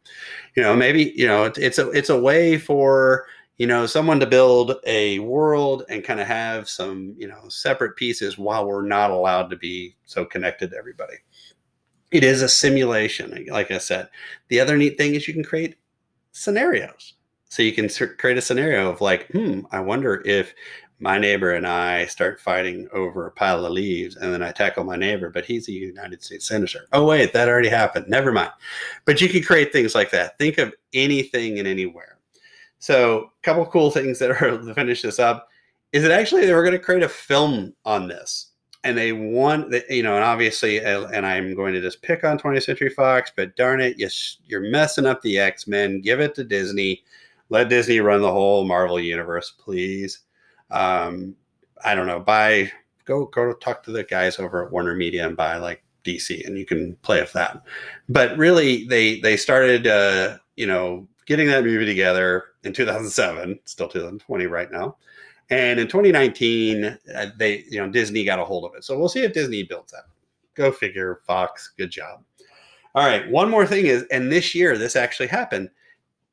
You 0.56 0.64
know 0.64 0.76
maybe 0.76 1.14
you 1.16 1.28
know 1.28 1.52
it's, 1.56 1.78
a 1.78 1.90
it's 1.92 2.10
a 2.10 2.20
way 2.20 2.58
for 2.58 3.26
you 3.58 3.68
know 3.68 3.86
someone 3.86 4.20
to 4.20 4.26
build 4.26 4.76
a 4.86 5.20
world 5.20 5.84
and 5.90 6.04
kind 6.04 6.20
of 6.20 6.28
have 6.28 6.70
some 6.70 7.16
you 7.18 7.28
know 7.28 7.48
separate 7.50 7.96
pieces 7.96 8.38
while 8.38 8.66
we're 8.66 8.88
not 8.88 9.12
allowed 9.12 9.50
to 9.50 9.58
be 9.58 9.96
so 10.06 10.26
connected 10.26 10.72
to 10.72 10.78
everybody. 10.78 11.16
It 12.12 12.24
is 12.24 12.42
a 12.42 12.50
simulation 12.50 13.46
like 13.50 13.72
i 13.72 13.78
said. 13.78 14.10
The 14.48 14.60
other 14.60 14.78
neat 14.78 14.98
thing 14.98 15.16
is 15.16 15.28
you 15.28 15.34
can 15.34 15.44
create 15.44 15.76
scenarios. 16.32 17.14
So 17.52 17.64
you 17.64 17.74
can 17.74 17.90
create 17.90 18.38
a 18.38 18.42
scenario 18.42 18.92
of 18.92 19.02
like 19.02 19.28
hmm 19.32 19.62
i 19.72 19.80
wonder 19.80 20.22
if 20.26 20.54
my 21.00 21.18
neighbor 21.18 21.54
and 21.54 21.66
I 21.66 22.06
start 22.06 22.42
fighting 22.42 22.88
over 22.92 23.26
a 23.26 23.32
pile 23.32 23.66
of 23.66 23.72
leaves, 23.72 24.18
and 24.18 24.34
then 24.34 24.44
I 24.44 24.52
tackle 24.52 24.84
my 24.84 24.98
neighbor, 24.98 25.30
but 25.30 25.46
he's 25.46 25.68
a 25.68 25.72
United 25.72 26.22
States 26.22 26.48
Senator. 26.48 26.88
Oh, 26.92 27.06
wait, 27.06 27.32
that 27.34 27.48
already 27.48 27.70
happened. 27.70 28.08
Never 28.10 28.32
mind. 28.32 28.52
But 29.06 29.22
you 29.22 29.30
can 29.30 29.42
create 29.42 29.72
things 29.72 29.96
like 29.96 30.12
that. 30.12 30.38
Think 30.38 30.58
of 30.58 30.74
anything 30.94 31.60
and 31.60 31.68
anywhere. 31.68 32.18
So, 32.80 33.32
a 33.42 33.44
couple 33.44 33.66
cool 33.66 33.92
things 33.92 34.20
that 34.20 34.32
are 34.32 34.58
to 34.58 34.74
finish 34.74 35.02
this 35.02 35.20
up 35.20 35.48
is 35.94 36.04
that 36.04 36.12
actually 36.12 36.46
they 36.46 36.54
were 36.54 36.64
going 36.64 36.78
to 36.78 36.80
create 36.80 37.04
a 37.04 37.10
film 37.10 37.74
on 37.86 38.08
this. 38.08 38.48
And 38.86 38.98
they 38.98 39.12
want, 39.12 39.74
you 39.90 40.04
know, 40.04 40.16
and 40.16 40.24
obviously, 40.24 40.80
and 40.80 41.26
I'm 41.26 41.54
going 41.54 41.74
to 41.74 41.82
just 41.82 42.02
pick 42.02 42.24
on 42.24 42.40
20th 42.40 42.64
Century 42.64 42.90
Fox, 42.90 43.30
but 43.36 43.58
darn 43.58 43.82
it, 43.82 43.98
you're 44.46 44.62
messing 44.62 45.06
up 45.06 45.22
the 45.22 45.38
X 45.38 45.68
Men. 45.68 46.00
Give 46.00 46.22
it 46.22 46.34
to 46.36 46.46
Disney. 46.46 47.04
Let 47.50 47.68
Disney 47.68 48.00
run 48.00 48.22
the 48.22 48.32
whole 48.32 48.64
Marvel 48.64 48.98
universe, 48.98 49.52
please 49.58 50.20
um, 50.72 51.36
I 51.84 51.96
don't 51.96 52.08
know, 52.08 52.20
buy 52.20 52.72
go 53.06 53.26
go 53.26 53.54
talk 53.54 53.84
to 53.84 53.92
the 53.92 54.04
guys 54.04 54.40
over 54.40 54.66
at 54.66 54.72
Warner 54.72 54.96
Media 54.96 55.28
and 55.28 55.36
buy 55.36 55.58
like 55.58 55.84
DC, 56.06 56.46
and 56.46 56.58
you 56.58 56.66
can 56.66 56.96
play 56.98 57.20
with 57.20 57.34
that. 57.34 57.64
But 58.08 58.38
really, 58.38 58.86
they 58.86 59.20
they 59.20 59.38
started, 59.38 59.88
uh, 59.88 60.38
you 60.56 60.68
know, 60.68 61.08
getting 61.26 61.48
that 61.48 61.64
movie 61.64 61.86
together 61.86 62.46
in 62.64 62.74
2007, 62.74 63.60
still 63.66 63.88
2020 63.88 64.46
right 64.46 64.72
now, 64.72 64.98
and 65.50 65.80
in 65.80 65.88
2019, 65.88 66.86
uh, 66.86 67.26
they 67.38 67.64
you 67.70 67.80
know 67.80 67.90
Disney 67.90 68.24
got 68.24 68.40
a 68.40 68.46
hold 68.46 68.66
of 68.66 68.76
it. 68.76 68.84
So 68.84 68.98
we'll 68.98 69.10
see 69.10 69.24
if 69.24 69.34
Disney 69.34 69.64
builds 69.64 69.92
that. 69.92 70.04
Go 70.54 70.72
figure, 70.72 71.22
Fox. 71.26 71.74
Good 71.78 71.92
job. 71.92 72.24
All 72.96 73.06
right, 73.06 73.30
one 73.30 73.50
more 73.50 73.68
thing 73.68 73.86
is, 73.86 74.04
and 74.12 74.32
this 74.32 74.56
year 74.56 74.78
this 74.78 74.96
actually 74.96 75.28
happened. 75.28 75.70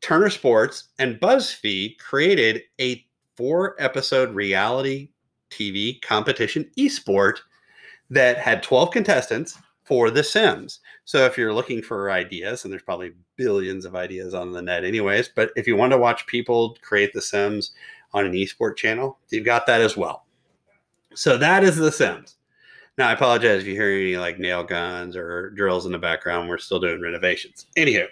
Turner 0.00 0.30
Sports 0.30 0.88
and 0.98 1.20
BuzzFeed 1.20 1.98
created 1.98 2.62
a 2.80 3.05
four 3.36 3.76
episode 3.78 4.34
reality 4.34 5.10
TV 5.50 6.00
competition 6.02 6.70
esport 6.78 7.38
that 8.10 8.38
had 8.38 8.62
12 8.62 8.90
contestants 8.90 9.58
for 9.84 10.10
The 10.10 10.24
Sims. 10.24 10.80
So 11.04 11.24
if 11.24 11.38
you're 11.38 11.54
looking 11.54 11.82
for 11.82 12.10
ideas, 12.10 12.64
and 12.64 12.72
there's 12.72 12.82
probably 12.82 13.12
billions 13.36 13.84
of 13.84 13.94
ideas 13.94 14.34
on 14.34 14.52
the 14.52 14.62
net, 14.62 14.84
anyways, 14.84 15.28
but 15.28 15.50
if 15.56 15.66
you 15.66 15.76
want 15.76 15.92
to 15.92 15.98
watch 15.98 16.26
people 16.26 16.76
create 16.82 17.12
The 17.12 17.22
Sims 17.22 17.72
on 18.12 18.26
an 18.26 18.32
esport 18.32 18.76
channel, 18.76 19.18
you've 19.30 19.44
got 19.44 19.66
that 19.66 19.80
as 19.80 19.96
well. 19.96 20.26
So 21.14 21.38
that 21.38 21.62
is 21.62 21.76
The 21.76 21.92
Sims. 21.92 22.36
Now, 22.98 23.08
I 23.08 23.12
apologize 23.12 23.60
if 23.60 23.66
you 23.66 23.74
hear 23.74 23.90
any 23.90 24.16
like 24.16 24.38
nail 24.38 24.64
guns 24.64 25.16
or 25.16 25.50
drills 25.50 25.84
in 25.84 25.92
the 25.92 25.98
background. 25.98 26.48
We're 26.48 26.58
still 26.58 26.80
doing 26.80 27.00
renovations. 27.00 27.66
Anywho, 27.76 28.06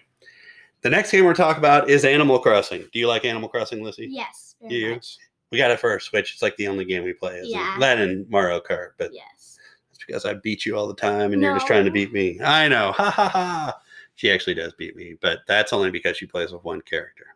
the 0.82 0.90
next 0.90 1.10
game 1.10 1.24
we're 1.24 1.32
talking 1.32 1.58
about 1.58 1.88
is 1.88 2.04
Animal 2.04 2.38
Crossing. 2.38 2.84
Do 2.92 2.98
you 2.98 3.08
like 3.08 3.24
Animal 3.24 3.48
Crossing, 3.48 3.82
Lissy? 3.82 4.08
Yes, 4.10 4.53
very 4.68 4.80
you? 4.80 4.90
much. 4.94 5.18
We 5.52 5.58
got 5.58 5.70
it 5.70 5.78
for 5.80 5.90
our 5.90 6.00
Switch. 6.00 6.32
It's 6.32 6.42
like 6.42 6.56
the 6.56 6.68
only 6.68 6.84
game 6.84 7.04
we 7.04 7.12
play. 7.12 7.36
Isn't 7.38 7.50
Yeah. 7.50 7.76
it? 7.76 7.80
That 7.80 7.98
and 7.98 8.28
Mario 8.28 8.60
Kart, 8.60 8.90
but 8.98 9.12
Yes. 9.12 9.58
it's 9.90 10.04
because 10.04 10.24
I 10.24 10.34
beat 10.34 10.66
you 10.66 10.76
all 10.76 10.88
the 10.88 10.94
time 10.94 11.32
and 11.32 11.40
you're 11.40 11.54
just 11.54 11.66
trying 11.66 11.84
to 11.84 11.90
beat 11.90 12.12
me. 12.12 12.40
I 12.42 12.68
know. 12.68 12.92
Ha 12.92 13.10
ha 13.10 13.28
ha. 13.28 13.80
She 14.16 14.30
actually 14.30 14.54
does 14.54 14.72
beat 14.74 14.96
me, 14.96 15.16
but 15.20 15.40
that's 15.46 15.72
only 15.72 15.90
because 15.90 16.16
she 16.16 16.26
plays 16.26 16.52
with 16.52 16.64
one 16.64 16.80
character. 16.82 17.26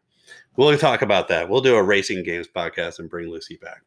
We'll 0.57 0.77
talk 0.79 1.03
about 1.03 1.29
that. 1.29 1.49
We'll 1.49 1.61
do 1.61 1.77
a 1.77 1.83
racing 1.83 2.23
games 2.25 2.49
podcast 2.49 2.99
and 2.99 3.09
bring 3.09 3.29
Lucy 3.29 3.57
back. 3.57 3.83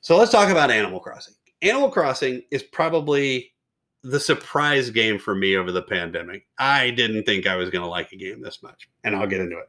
So 0.00 0.16
let's 0.16 0.32
talk 0.32 0.48
about 0.50 0.70
Animal 0.70 1.00
Crossing. 1.00 1.34
Animal 1.62 1.90
Crossing 1.90 2.42
is 2.50 2.62
probably 2.62 3.52
the 4.02 4.20
surprise 4.20 4.90
game 4.90 5.18
for 5.18 5.34
me 5.34 5.56
over 5.56 5.72
the 5.72 5.82
pandemic. 5.82 6.46
I 6.58 6.90
didn't 6.90 7.24
think 7.24 7.46
I 7.46 7.56
was 7.56 7.70
going 7.70 7.82
to 7.82 7.88
like 7.88 8.12
a 8.12 8.16
game 8.16 8.40
this 8.40 8.62
much, 8.62 8.88
and 9.04 9.14
I'll 9.14 9.26
get 9.26 9.40
into 9.40 9.58
it. 9.58 9.68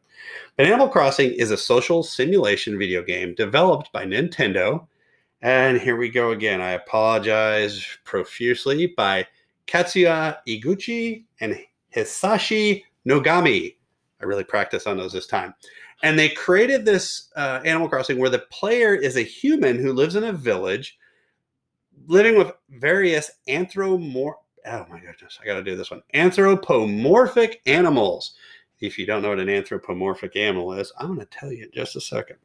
But 0.56 0.68
Animal 0.68 0.90
Crossing 0.90 1.32
is 1.34 1.52
a 1.52 1.58
social 1.58 2.04
simulation 2.04 2.78
video 2.80 3.04
game 3.04 3.36
developed 3.36 3.92
by 3.92 4.06
Nintendo. 4.06 4.88
And 5.42 5.80
here 5.80 5.98
we 5.98 6.10
go 6.10 6.32
again. 6.32 6.62
I 6.62 6.72
apologize 6.72 7.86
profusely 8.04 8.88
by 8.88 9.28
Katsuya 9.68 10.38
Eguchi 10.48 11.24
and 11.40 11.60
Hisashi 11.96 12.84
Nogami. 13.08 13.76
I 14.22 14.26
really 14.26 14.44
practiced 14.44 14.88
on 14.88 14.98
those 14.98 15.14
this 15.14 15.28
time. 15.28 15.54
And 16.04 16.18
they 16.18 16.30
created 16.30 16.86
this 16.86 17.30
uh, 17.36 17.62
Animal 17.66 17.90
Crossing 17.90 18.18
where 18.18 18.30
the 18.30 18.40
player 18.52 18.96
is 18.96 19.18
a 19.18 19.22
human 19.22 19.78
who 19.80 19.94
lives 19.94 20.16
in 20.16 20.24
a 20.24 20.34
village 20.34 20.98
living 22.12 22.38
with 22.38 22.52
various 22.70 23.32
anthropomorph. 23.48 24.34
Oh 24.66 24.86
my 24.90 25.00
goodness, 25.00 25.40
I 25.42 25.46
got 25.46 25.56
to 25.56 25.64
do 25.64 25.78
this 25.78 25.90
one. 25.90 26.04
Anthropomorphic 26.14 27.62
animals. 27.66 28.36
If 28.82 28.98
you 28.98 29.06
don't 29.06 29.22
know 29.22 29.30
what 29.30 29.40
an 29.40 29.50
anthropomorphic 29.50 30.36
animal 30.36 30.74
is, 30.74 30.92
I'm 31.00 31.16
going 31.16 31.20
to 31.20 31.26
tell 31.26 31.52
you 31.52 31.64
in 31.64 31.72
just 31.74 31.96
a 31.96 32.02
second. 32.02 32.36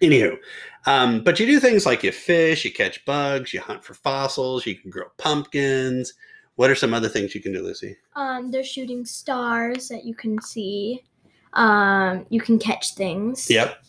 Anywho, 0.00 0.38
um, 0.86 1.22
but 1.22 1.38
you 1.38 1.46
do 1.46 1.60
things 1.60 1.84
like 1.84 2.04
you 2.04 2.12
fish, 2.12 2.64
you 2.64 2.72
catch 2.72 3.04
bugs, 3.04 3.52
you 3.52 3.60
hunt 3.60 3.84
for 3.84 3.94
fossils, 3.94 4.64
you 4.64 4.76
can 4.76 4.90
grow 4.90 5.06
pumpkins. 5.18 6.14
What 6.54 6.70
are 6.70 6.76
some 6.76 6.94
other 6.94 7.08
things 7.08 7.34
you 7.34 7.42
can 7.42 7.52
do, 7.52 7.62
Lucy? 7.62 7.96
Um, 8.14 8.50
there's 8.50 8.68
shooting 8.68 9.04
stars 9.04 9.88
that 9.88 10.04
you 10.04 10.14
can 10.14 10.40
see. 10.40 11.04
Um, 11.52 12.26
you 12.30 12.40
can 12.40 12.58
catch 12.58 12.94
things. 12.94 13.50
Yep. 13.50 13.84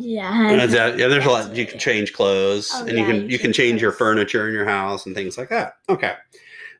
Yeah. 0.00 0.50
And 0.50 0.72
yeah, 0.72 1.08
there's 1.08 1.24
a 1.26 1.30
lot. 1.30 1.54
You 1.54 1.66
can 1.66 1.78
change 1.78 2.12
clothes, 2.12 2.70
Oh, 2.74 2.86
and 2.86 2.98
you 2.98 3.04
can 3.04 3.16
you 3.22 3.28
you 3.28 3.38
can 3.38 3.52
change 3.52 3.70
change 3.70 3.82
your 3.82 3.92
furniture 3.92 4.48
in 4.48 4.54
your 4.54 4.64
house 4.64 5.06
and 5.06 5.14
things 5.14 5.38
like 5.38 5.48
that. 5.50 5.74
Okay. 5.88 6.14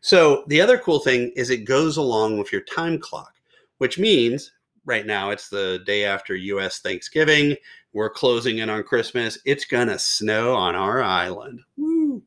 So 0.00 0.44
the 0.48 0.60
other 0.60 0.78
cool 0.78 0.98
thing 0.98 1.30
is 1.36 1.50
it 1.50 1.64
goes 1.64 1.96
along 1.96 2.38
with 2.38 2.52
your 2.52 2.62
time 2.62 2.98
clock, 2.98 3.34
which 3.78 3.98
means 3.98 4.52
right 4.84 5.06
now 5.06 5.30
it's 5.30 5.48
the 5.48 5.80
day 5.86 6.04
after 6.04 6.34
U.S. 6.34 6.80
Thanksgiving. 6.80 7.56
We're 7.92 8.10
closing 8.10 8.58
in 8.58 8.70
on 8.70 8.82
Christmas. 8.82 9.38
It's 9.44 9.64
gonna 9.64 9.98
snow 9.98 10.54
on 10.54 10.74
our 10.74 11.02
island. 11.02 11.60
Woo! 11.76 12.22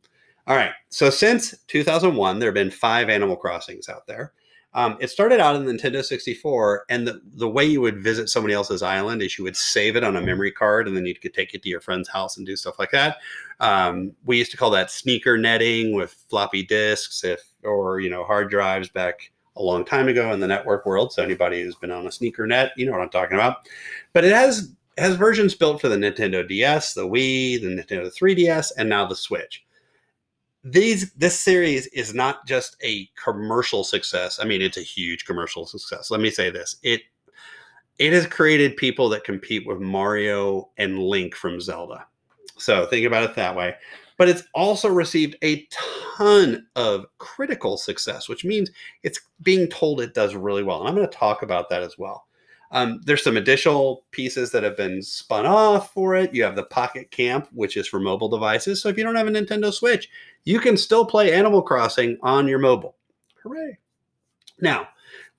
All 0.46 0.56
right. 0.56 0.72
So 0.90 1.10
since 1.10 1.56
2001, 1.68 2.40
there 2.40 2.48
have 2.48 2.54
been 2.54 2.70
five 2.70 3.10
Animal 3.10 3.36
Crossings 3.36 3.90
out 3.90 4.06
there. 4.08 4.34
Um, 4.76 4.98
it 5.00 5.10
started 5.10 5.40
out 5.40 5.56
in 5.56 5.66
the 5.66 5.72
Nintendo 5.72 6.04
64, 6.04 6.86
and 6.90 7.08
the, 7.08 7.22
the 7.36 7.48
way 7.48 7.64
you 7.64 7.80
would 7.82 8.02
visit 8.02 8.30
somebody 8.30 8.54
else's 8.54 8.82
island 8.82 9.22
is 9.22 9.38
you 9.38 9.44
would 9.44 9.56
save 9.56 9.96
it 9.96 10.04
on 10.04 10.16
a 10.16 10.22
memory 10.22 10.52
card, 10.52 10.88
and 10.88 10.98
then 10.98 11.06
you 11.06 11.14
could 11.16 11.34
take 11.34 11.54
it 11.54 11.62
to 11.64 11.70
your 11.70 11.80
friend's 11.80 12.10
house 12.10 12.38
and 12.38 12.46
do 12.46 12.56
stuff 12.56 12.80
like 12.80 12.92
that. 12.92 13.18
Um, 13.60 14.14
we 14.26 14.38
used 14.38 14.52
to 14.52 14.58
call 14.58 14.72
that 14.72 14.90
sneaker 14.90 15.38
netting 15.38 15.94
with 15.94 16.16
floppy 16.30 16.64
disks, 16.64 17.24
if 17.24 17.42
or 17.64 18.00
you 18.00 18.10
know 18.10 18.24
hard 18.24 18.50
drives 18.50 18.90
back 18.90 19.32
a 19.56 19.62
long 19.62 19.86
time 19.86 20.08
ago 20.08 20.34
in 20.34 20.40
the 20.40 20.48
network 20.48 20.86
world. 20.86 21.14
So 21.14 21.24
anybody 21.24 21.62
who's 21.62 21.76
been 21.76 21.92
on 21.92 22.08
a 22.08 22.12
sneaker 22.12 22.48
net, 22.48 22.72
you 22.76 22.86
know 22.86 22.94
what 22.94 23.02
I'm 23.02 23.10
talking 23.10 23.36
about. 23.36 23.68
But 24.14 24.26
it 24.26 24.34
has 24.34 24.74
has 24.98 25.16
versions 25.16 25.56
built 25.56 25.82
for 25.82 25.90
the 25.90 25.96
Nintendo 25.96 26.48
DS, 26.48 26.94
the 26.94 27.08
Wii, 27.08 27.62
the 27.62 27.68
Nintendo 27.68 28.12
3DS, 28.12 28.72
and 28.78 28.90
now 28.90 29.06
the 29.06 29.16
Switch 29.16 29.63
these 30.64 31.12
this 31.14 31.40
series 31.40 31.88
is 31.88 32.14
not 32.14 32.46
just 32.48 32.78
a 32.84 33.10
commercial 33.22 33.84
success. 33.84 34.40
I 34.42 34.46
mean 34.46 34.62
it's 34.62 34.78
a 34.78 34.82
huge 34.82 35.26
commercial 35.26 35.66
success. 35.66 36.10
Let 36.10 36.22
me 36.22 36.30
say 36.30 36.50
this. 36.50 36.78
It 36.84 37.02
it 38.00 38.14
has 38.14 38.26
created 38.26 38.78
people 38.78 39.10
that 39.10 39.24
compete 39.24 39.68
with 39.68 39.80
mario 39.80 40.70
and 40.78 41.00
link 41.00 41.36
from 41.36 41.60
zelda. 41.60 42.06
So 42.58 42.86
think 42.86 43.06
about 43.06 43.30
it 43.30 43.36
that 43.36 43.56
way. 43.56 43.76
But 44.18 44.30
it's 44.30 44.44
also 44.54 44.88
received 44.88 45.36
a 45.44 45.68
ton 46.16 46.66
of 46.76 47.06
critical 47.18 47.78
success 47.78 48.30
which 48.30 48.46
means 48.46 48.72
it's 49.04 49.20
being 49.42 49.68
told 49.68 50.00
it 50.00 50.14
does 50.14 50.34
really 50.34 50.64
well. 50.64 50.80
And 50.80 50.88
i'm 50.88 50.96
going 50.96 51.08
to 51.08 51.18
talk 51.18 51.44
about 51.44 51.70
that 51.70 51.84
as 51.84 51.98
well 51.98 52.26
um, 52.74 53.02
there's 53.06 53.24
some 53.24 53.38
additional 53.38 54.04
pieces 54.10 54.52
that 54.52 54.64
have 54.64 54.76
been 54.76 55.02
spun 55.04 55.46
off 55.46 55.94
for 55.94 56.16
it. 56.16 56.34
You 56.34 56.44
have 56.44 56.56
the 56.56 56.64
Pocket 56.64 57.12
Camp, 57.12 57.48
which 57.54 57.78
is 57.78 57.88
for 57.88 58.00
mobile 58.00 58.30
devices. 58.30 58.82
So 58.82 58.90
if 58.90 58.98
you 58.98 59.04
don't 59.04 59.16
have 59.16 59.28
a 59.28 59.32
Nintendo 59.32 59.72
Switch, 59.72 60.10
you 60.44 60.60
can 60.60 60.76
still 60.76 61.06
play 61.06 61.32
Animal 61.32 61.62
Crossing 61.62 62.18
on 62.24 62.48
your 62.48 62.58
mobile. 62.58 62.96
Hooray. 63.44 63.78
Now, 64.60 64.90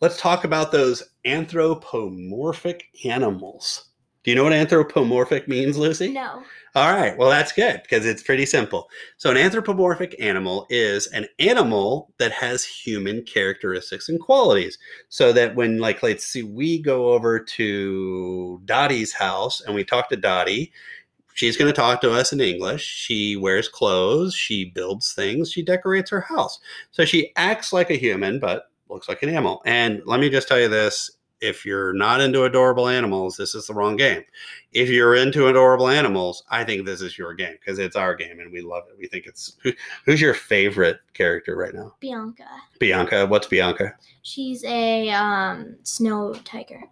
let's 0.00 0.20
talk 0.20 0.44
about 0.44 0.70
those 0.70 1.02
anthropomorphic 1.24 2.84
animals. 3.04 3.86
Do 4.24 4.30
you 4.30 4.36
know 4.36 4.44
what 4.44 4.54
anthropomorphic 4.54 5.48
means, 5.48 5.76
Lucy? 5.76 6.10
No. 6.10 6.42
All 6.74 6.92
right. 6.92 7.16
Well, 7.16 7.28
that's 7.28 7.52
good 7.52 7.82
because 7.82 8.06
it's 8.06 8.22
pretty 8.22 8.46
simple. 8.46 8.88
So, 9.18 9.30
an 9.30 9.36
anthropomorphic 9.36 10.16
animal 10.18 10.66
is 10.70 11.06
an 11.08 11.26
animal 11.38 12.12
that 12.18 12.32
has 12.32 12.64
human 12.64 13.22
characteristics 13.22 14.08
and 14.08 14.18
qualities. 14.18 14.78
So 15.10 15.32
that 15.34 15.54
when, 15.54 15.78
like, 15.78 16.02
let's 16.02 16.24
see, 16.26 16.42
we 16.42 16.80
go 16.80 17.12
over 17.12 17.38
to 17.38 18.60
Dottie's 18.64 19.12
house 19.12 19.60
and 19.60 19.74
we 19.74 19.84
talk 19.84 20.08
to 20.08 20.16
Dottie, 20.16 20.72
she's 21.34 21.56
going 21.56 21.70
to 21.70 21.76
talk 21.76 22.00
to 22.00 22.12
us 22.12 22.32
in 22.32 22.40
English. 22.40 22.82
She 22.82 23.36
wears 23.36 23.68
clothes, 23.68 24.34
she 24.34 24.64
builds 24.64 25.12
things, 25.12 25.52
she 25.52 25.62
decorates 25.62 26.10
her 26.10 26.22
house. 26.22 26.58
So, 26.92 27.04
she 27.04 27.30
acts 27.36 27.74
like 27.74 27.90
a 27.90 27.94
human, 27.94 28.40
but 28.40 28.70
looks 28.88 29.08
like 29.08 29.22
an 29.22 29.28
animal. 29.28 29.62
And 29.66 30.02
let 30.06 30.18
me 30.18 30.30
just 30.30 30.48
tell 30.48 30.58
you 30.58 30.68
this 30.68 31.10
if 31.44 31.66
you're 31.66 31.92
not 31.92 32.22
into 32.22 32.44
adorable 32.44 32.88
animals, 32.88 33.36
this 33.36 33.54
is 33.54 33.66
the 33.66 33.74
wrong 33.74 33.96
game. 33.96 34.24
If 34.72 34.88
you're 34.88 35.14
into 35.14 35.48
adorable 35.48 35.88
animals, 35.88 36.42
I 36.48 36.64
think 36.64 36.86
this 36.86 37.02
is 37.02 37.18
your 37.18 37.34
game 37.34 37.56
because 37.60 37.78
it's 37.78 37.96
our 37.96 38.14
game 38.14 38.40
and 38.40 38.50
we 38.50 38.62
love 38.62 38.84
it. 38.90 38.96
We 38.98 39.06
think 39.06 39.26
it's 39.26 39.56
who, 39.62 39.72
who's 40.06 40.20
your 40.20 40.32
favorite 40.32 40.98
character 41.12 41.54
right 41.54 41.74
now? 41.74 41.94
Bianca. 42.00 42.46
Bianca. 42.78 43.26
What's 43.26 43.46
Bianca? 43.46 43.94
She's 44.22 44.64
a 44.64 45.10
um 45.10 45.76
snow 45.82 46.32
tiger. 46.44 46.82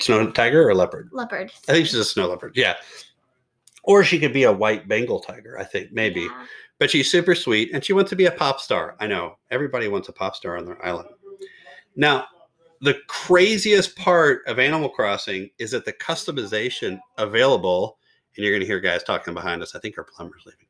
Snow 0.00 0.30
tiger 0.30 0.66
or 0.68 0.74
leopard? 0.74 1.10
Leopard. 1.12 1.52
I 1.68 1.72
think 1.72 1.86
she's 1.86 1.94
a 1.94 2.04
snow 2.04 2.28
leopard. 2.28 2.56
Yeah. 2.56 2.76
Or 3.82 4.02
she 4.04 4.18
could 4.18 4.32
be 4.32 4.44
a 4.44 4.52
white 4.52 4.88
Bengal 4.88 5.20
tiger, 5.20 5.58
I 5.58 5.64
think, 5.64 5.92
maybe. 5.92 6.22
Yeah. 6.22 6.46
But 6.78 6.90
she's 6.90 7.10
super 7.10 7.34
sweet 7.34 7.72
and 7.74 7.84
she 7.84 7.92
wants 7.92 8.08
to 8.08 8.16
be 8.16 8.24
a 8.24 8.30
pop 8.30 8.58
star. 8.58 8.96
I 9.00 9.06
know. 9.06 9.36
Everybody 9.50 9.88
wants 9.88 10.08
a 10.08 10.12
pop 10.12 10.34
star 10.34 10.56
on 10.56 10.64
their 10.64 10.82
island. 10.84 11.10
Now, 11.94 12.26
the 12.80 12.98
craziest 13.08 13.96
part 13.96 14.42
of 14.46 14.58
Animal 14.58 14.88
Crossing 14.88 15.50
is 15.58 15.70
that 15.72 15.84
the 15.84 15.92
customization 15.92 16.98
available, 17.18 17.98
and 18.36 18.44
you're 18.44 18.52
going 18.52 18.60
to 18.60 18.66
hear 18.66 18.80
guys 18.80 19.02
talking 19.02 19.34
behind 19.34 19.62
us. 19.62 19.74
I 19.74 19.80
think 19.80 19.98
our 19.98 20.04
plumber's 20.04 20.44
leaving. 20.46 20.66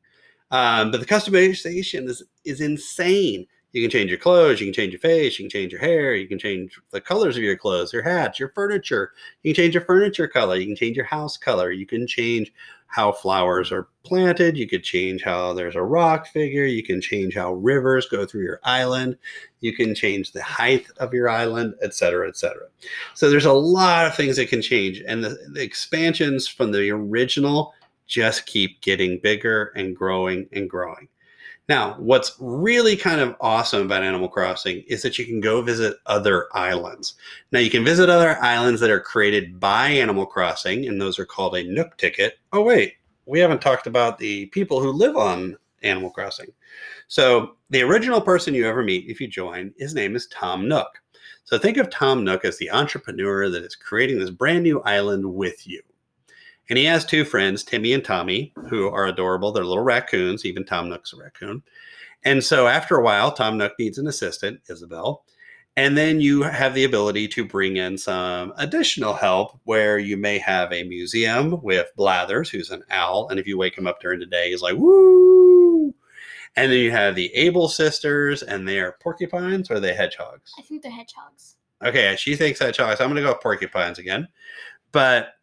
Um, 0.51 0.91
but 0.91 0.99
the 1.01 1.07
customization 1.07 2.09
is 2.09 2.25
is 2.45 2.61
insane. 2.61 3.47
You 3.73 3.83
can 3.83 3.91
change 3.91 4.11
your 4.11 4.19
clothes, 4.19 4.59
you 4.59 4.67
can 4.67 4.75
change 4.75 4.93
your 4.93 5.01
face, 5.01 5.39
you 5.39 5.45
can 5.45 5.51
change 5.51 5.71
your 5.71 5.81
hair, 5.81 6.17
you 6.17 6.27
can 6.27 6.41
change 6.41 6.81
the 6.91 7.01
colors 7.01 7.37
of 7.37 7.45
your 7.45 7.57
clothes, 7.57 7.93
your 7.93 8.03
hats, 8.03 8.41
your 8.41 8.49
furniture. 8.49 9.13
You 9.45 9.55
can 9.55 9.63
change 9.63 9.75
your 9.75 9.85
furniture 9.85 10.27
color, 10.27 10.57
you 10.57 10.67
can 10.67 10.75
change 10.75 10.97
your 10.97 11.07
house 11.07 11.37
color, 11.37 11.71
you 11.71 11.87
can 11.87 12.05
change 12.09 12.53
how 12.91 13.13
flowers 13.13 13.71
are 13.71 13.87
planted, 14.03 14.57
you 14.57 14.67
could 14.67 14.83
change 14.83 15.23
how 15.23 15.53
there's 15.53 15.77
a 15.77 15.83
rock 15.83 16.27
figure, 16.27 16.65
you 16.65 16.83
can 16.83 17.01
change 17.01 17.37
how 17.37 17.53
rivers 17.55 18.09
go 18.09 18.27
through 18.27 18.43
your 18.43 18.59
island, 18.65 19.17
you 19.61 19.73
can 19.73 19.95
change 19.95 20.33
the 20.33 20.43
height 20.43 20.87
of 20.97 21.15
your 21.15 21.29
island, 21.29 21.75
et 21.83 21.95
cetera, 21.95 22.27
et 22.27 22.37
cetera. 22.37 22.67
So 23.15 23.31
there's 23.31 23.45
a 23.45 23.53
lot 23.53 24.07
of 24.07 24.17
things 24.17 24.37
that 24.37 24.49
can 24.49 24.61
change, 24.61 25.03
and 25.07 25.23
the, 25.23 25.39
the 25.53 25.63
expansions 25.63 26.49
from 26.49 26.73
the 26.73 26.91
original 26.91 27.73
just 28.09 28.47
keep 28.47 28.81
getting 28.81 29.21
bigger 29.21 29.73
and 29.77 29.95
growing 29.95 30.49
and 30.53 30.69
growing. 30.69 31.07
Now, 31.71 31.95
what's 32.01 32.35
really 32.41 32.97
kind 32.97 33.21
of 33.21 33.37
awesome 33.41 33.83
about 33.83 34.03
Animal 34.03 34.29
Crossing 34.29 34.83
is 34.89 35.03
that 35.03 35.21
you 35.21 35.25
can 35.25 35.41
go 35.41 35.63
visit 35.63 35.99
other 36.07 36.49
islands. 36.53 37.15
Now, 37.53 37.61
you 37.61 37.71
can 37.71 37.85
visit 37.85 38.11
other 38.11 38.37
islands 38.43 38.81
that 38.81 38.91
are 38.91 38.99
created 38.99 39.61
by 39.61 39.91
Animal 39.91 40.27
Crossing, 40.27 40.89
and 40.89 41.01
those 41.01 41.17
are 41.21 41.25
called 41.25 41.55
a 41.55 41.63
Nook 41.63 41.97
ticket. 41.97 42.41
Oh, 42.53 42.63
wait, 42.63 42.95
we 43.27 43.39
haven't 43.39 43.63
talked 43.63 43.87
about 43.87 44.19
the 44.19 44.47
people 44.47 44.81
who 44.81 44.91
live 44.91 45.17
on 45.17 45.57
Animal 45.85 46.11
Crossing. 46.11 46.49
So, 47.07 47.55
the 47.71 47.83
original 47.83 48.21
person 48.21 48.53
you 48.53 48.67
ever 48.67 48.83
meet 48.83 49.09
if 49.09 49.21
you 49.21 49.29
join, 49.29 49.73
his 49.79 49.95
name 49.95 50.17
is 50.17 50.27
Tom 50.27 50.67
Nook. 50.67 50.89
So, 51.45 51.57
think 51.57 51.77
of 51.77 51.89
Tom 51.89 52.25
Nook 52.25 52.45
as 52.45 52.59
the 52.59 52.73
entrepreneur 52.73 53.49
that 53.49 53.63
is 53.63 53.77
creating 53.77 54.19
this 54.19 54.31
brand 54.31 54.65
new 54.65 54.81
island 54.81 55.25
with 55.25 55.69
you. 55.69 55.83
And 56.71 56.79
he 56.79 56.85
has 56.85 57.05
two 57.05 57.25
friends, 57.25 57.65
Timmy 57.65 57.93
and 57.93 58.05
Tommy, 58.05 58.55
who 58.69 58.89
are 58.89 59.07
adorable. 59.07 59.51
They're 59.51 59.65
little 59.65 59.83
raccoons. 59.83 60.47
Even 60.47 60.65
Tom 60.65 60.89
Nook's 60.89 61.13
a 61.13 61.17
raccoon. 61.17 61.63
And 62.25 62.43
so 62.45 62.69
after 62.69 62.97
a 62.97 63.03
while, 63.03 63.33
Tom 63.33 63.59
Nook 63.59 63.73
needs 63.79 63.99
an 63.99 64.07
assistant, 64.07 64.61
Isabelle. 64.69 65.25
And 65.77 65.99
then 65.99 66.21
you 66.21 66.43
have 66.43 66.75
the 66.75 66.85
ability 66.85 67.27
to 67.29 67.45
bring 67.45 67.77
in 67.77 67.99
some 67.99 68.53
additional 68.57 69.15
help 69.15 69.59
where 69.65 69.99
you 69.99 70.17
may 70.17 70.39
have 70.39 70.73
a 70.73 70.85
museum 70.85 71.61
with 71.63 71.91
Blathers, 71.97 72.51
who's 72.51 72.71
an 72.71 72.85
owl. 72.91 73.29
And 73.29 73.41
if 73.41 73.47
you 73.47 73.59
wake 73.59 73.77
him 73.77 73.87
up 73.87 74.01
during 74.01 74.21
the 74.21 74.27
day, 74.27 74.51
he's 74.51 74.63
like, 74.63 74.77
woo. 74.77 75.93
And 76.57 76.71
then 76.71 76.79
you 76.79 76.91
have 76.91 77.15
the 77.15 77.35
Able 77.35 77.69
sisters, 77.69 78.43
and 78.43 78.67
they 78.67 78.81
are 78.81 78.97
porcupines 79.01 79.71
or 79.71 79.75
are 79.75 79.81
they 79.81 79.95
hedgehogs? 79.95 80.53
I 80.59 80.63
think 80.63 80.83
they're 80.83 80.93
hedgehogs. 80.93 81.57
Okay, 81.85 82.15
she 82.17 82.37
thinks 82.37 82.61
hedgehogs. 82.61 83.01
I'm 83.01 83.09
going 83.09 83.17
to 83.17 83.23
go 83.23 83.33
with 83.33 83.41
porcupines 83.41 83.99
again. 83.99 84.29
But 84.93 85.35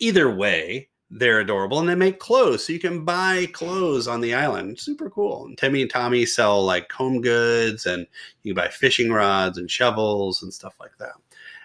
either 0.00 0.34
way, 0.34 0.88
they're 1.10 1.40
adorable 1.40 1.78
and 1.78 1.88
they 1.88 1.94
make 1.94 2.18
clothes. 2.18 2.66
So 2.66 2.72
you 2.72 2.80
can 2.80 3.04
buy 3.04 3.46
clothes 3.52 4.08
on 4.08 4.20
the 4.20 4.34
island. 4.34 4.78
Super 4.78 5.08
cool. 5.10 5.46
And 5.46 5.56
Timmy 5.56 5.82
and 5.82 5.90
Tommy 5.90 6.26
sell 6.26 6.64
like 6.64 6.90
home 6.90 7.20
goods 7.20 7.86
and 7.86 8.06
you 8.42 8.54
buy 8.54 8.68
fishing 8.68 9.12
rods 9.12 9.58
and 9.58 9.70
shovels 9.70 10.42
and 10.42 10.52
stuff 10.52 10.74
like 10.80 10.96
that. 10.98 11.12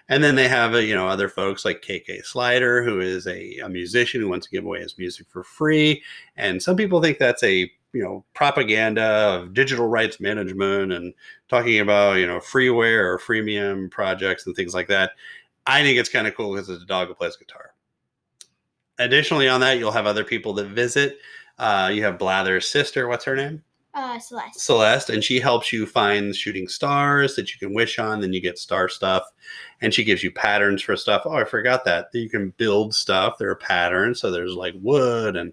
And 0.08 0.22
then 0.24 0.34
they 0.34 0.48
have, 0.48 0.74
uh, 0.74 0.78
you 0.78 0.94
know, 0.94 1.06
other 1.06 1.28
folks 1.28 1.64
like 1.64 1.82
KK 1.82 2.24
Slider, 2.24 2.82
who 2.82 3.00
is 3.00 3.26
a, 3.26 3.58
a 3.58 3.68
musician 3.68 4.20
who 4.20 4.28
wants 4.28 4.46
to 4.46 4.52
give 4.52 4.64
away 4.64 4.80
his 4.80 4.98
music 4.98 5.26
for 5.30 5.44
free. 5.44 6.02
And 6.36 6.60
some 6.60 6.76
people 6.76 7.00
think 7.00 7.18
that's 7.18 7.44
a, 7.44 7.70
you 7.92 8.02
know, 8.02 8.24
propaganda 8.34 9.02
of 9.02 9.54
digital 9.54 9.86
rights 9.86 10.20
management 10.20 10.92
and 10.92 11.14
talking 11.48 11.78
about, 11.78 12.14
you 12.14 12.26
know, 12.26 12.38
freeware 12.38 13.04
or 13.04 13.18
freemium 13.18 13.90
projects 13.90 14.46
and 14.46 14.54
things 14.54 14.74
like 14.74 14.88
that. 14.88 15.12
I 15.66 15.82
think 15.82 15.98
it's 15.98 16.08
kind 16.08 16.26
of 16.26 16.36
cool 16.36 16.54
because 16.54 16.68
it's 16.68 16.82
a 16.82 16.86
dog 16.86 17.08
who 17.08 17.14
plays 17.14 17.36
guitar. 17.36 17.72
Additionally, 19.00 19.48
on 19.48 19.60
that, 19.60 19.78
you'll 19.78 19.90
have 19.90 20.06
other 20.06 20.24
people 20.24 20.52
that 20.54 20.68
visit. 20.68 21.18
Uh, 21.58 21.90
you 21.92 22.04
have 22.04 22.18
Blather's 22.18 22.68
sister. 22.68 23.08
What's 23.08 23.24
her 23.24 23.34
name? 23.34 23.62
Uh, 23.92 24.18
Celeste. 24.20 24.60
Celeste, 24.60 25.10
and 25.10 25.24
she 25.24 25.40
helps 25.40 25.72
you 25.72 25.84
find 25.84 26.34
shooting 26.36 26.68
stars 26.68 27.34
that 27.34 27.52
you 27.52 27.58
can 27.58 27.74
wish 27.74 27.98
on. 27.98 28.20
Then 28.20 28.32
you 28.32 28.40
get 28.40 28.56
star 28.56 28.88
stuff, 28.88 29.24
and 29.80 29.92
she 29.92 30.04
gives 30.04 30.22
you 30.22 30.30
patterns 30.30 30.80
for 30.80 30.96
stuff. 30.96 31.22
Oh, 31.24 31.32
I 31.32 31.44
forgot 31.44 31.84
that. 31.86 32.06
You 32.12 32.30
can 32.30 32.50
build 32.56 32.94
stuff. 32.94 33.36
There 33.36 33.50
are 33.50 33.56
patterns, 33.56 34.20
so 34.20 34.30
there's 34.30 34.54
like 34.54 34.74
wood 34.80 35.34
and 35.34 35.52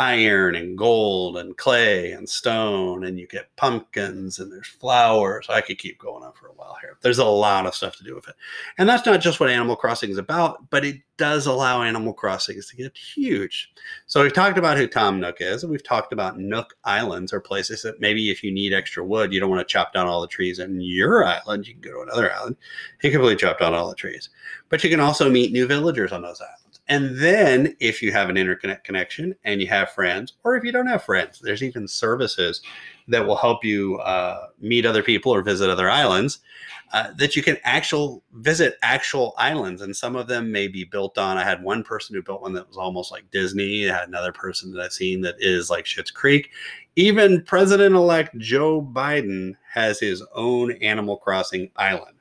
iron 0.00 0.54
and 0.54 0.78
gold 0.78 1.36
and 1.36 1.58
clay 1.58 2.12
and 2.12 2.26
stone, 2.26 3.04
and 3.04 3.20
you 3.20 3.26
get 3.26 3.54
pumpkins 3.56 4.38
and 4.38 4.50
there's 4.50 4.66
flowers. 4.66 5.46
I 5.50 5.60
could 5.60 5.78
keep 5.78 5.98
going 5.98 6.24
on 6.24 6.32
for 6.32 6.46
a 6.48 6.52
while 6.52 6.78
here. 6.80 6.96
There's 7.02 7.18
a 7.18 7.24
lot 7.26 7.66
of 7.66 7.74
stuff 7.74 7.96
to 7.96 8.04
do 8.04 8.14
with 8.14 8.26
it. 8.26 8.34
And 8.78 8.88
that's 8.88 9.04
not 9.04 9.20
just 9.20 9.40
what 9.40 9.50
Animal 9.50 9.76
Crossing 9.76 10.10
is 10.10 10.16
about, 10.16 10.70
but 10.70 10.86
it 10.86 10.96
does 11.18 11.44
allow 11.44 11.82
Animal 11.82 12.14
Crossings 12.14 12.66
to 12.70 12.76
get 12.76 12.96
huge. 12.96 13.74
So 14.06 14.22
we've 14.22 14.32
talked 14.32 14.56
about 14.56 14.78
who 14.78 14.86
Tom 14.86 15.20
Nook 15.20 15.36
is, 15.40 15.62
and 15.62 15.70
we've 15.70 15.84
talked 15.84 16.14
about 16.14 16.38
Nook 16.38 16.74
Islands 16.84 17.30
or 17.30 17.40
places 17.40 17.82
that 17.82 18.00
maybe 18.00 18.30
if 18.30 18.42
you 18.42 18.50
need 18.50 18.72
extra 18.72 19.04
wood, 19.04 19.34
you 19.34 19.38
don't 19.38 19.50
want 19.50 19.60
to 19.60 19.70
chop 19.70 19.92
down 19.92 20.06
all 20.06 20.22
the 20.22 20.28
trees 20.28 20.60
in 20.60 20.80
your 20.80 21.26
island, 21.26 21.66
you 21.66 21.74
can 21.74 21.82
go 21.82 21.92
to 21.92 22.10
another 22.10 22.32
island. 22.32 22.56
You 23.02 23.10
can 23.10 23.20
completely 23.20 23.36
chop 23.36 23.58
down 23.58 23.74
all 23.74 23.90
the 23.90 23.94
trees. 23.94 24.30
But 24.70 24.82
you 24.82 24.88
can 24.88 25.00
also 25.00 25.28
meet 25.28 25.52
new 25.52 25.66
villagers 25.66 26.10
on 26.10 26.22
those 26.22 26.40
islands. 26.40 26.59
And 26.90 27.16
then, 27.18 27.76
if 27.78 28.02
you 28.02 28.10
have 28.10 28.28
an 28.28 28.36
internet 28.36 28.82
connection 28.82 29.36
and 29.44 29.60
you 29.60 29.68
have 29.68 29.92
friends, 29.92 30.32
or 30.42 30.56
if 30.56 30.64
you 30.64 30.72
don't 30.72 30.88
have 30.88 31.04
friends, 31.04 31.38
there's 31.38 31.62
even 31.62 31.86
services 31.86 32.60
that 33.06 33.24
will 33.24 33.36
help 33.36 33.64
you 33.64 33.98
uh, 33.98 34.48
meet 34.58 34.84
other 34.84 35.02
people 35.02 35.32
or 35.32 35.40
visit 35.40 35.70
other 35.70 35.88
islands. 35.88 36.40
Uh, 36.92 37.12
that 37.16 37.36
you 37.36 37.42
can 37.44 37.56
actual 37.62 38.24
visit 38.32 38.76
actual 38.82 39.34
islands, 39.38 39.80
and 39.82 39.94
some 39.94 40.16
of 40.16 40.26
them 40.26 40.50
may 40.50 40.66
be 40.66 40.82
built 40.82 41.16
on. 41.16 41.38
I 41.38 41.44
had 41.44 41.62
one 41.62 41.84
person 41.84 42.16
who 42.16 42.22
built 42.22 42.42
one 42.42 42.54
that 42.54 42.66
was 42.66 42.76
almost 42.76 43.12
like 43.12 43.30
Disney. 43.30 43.88
I 43.88 43.96
had 43.96 44.08
another 44.08 44.32
person 44.32 44.72
that 44.72 44.82
I've 44.82 44.92
seen 44.92 45.20
that 45.20 45.36
is 45.38 45.70
like 45.70 45.84
Schitt's 45.84 46.10
Creek. 46.10 46.50
Even 46.96 47.44
President-elect 47.44 48.36
Joe 48.38 48.82
Biden 48.82 49.54
has 49.72 50.00
his 50.00 50.24
own 50.34 50.72
Animal 50.82 51.18
Crossing 51.18 51.70
island. 51.76 52.16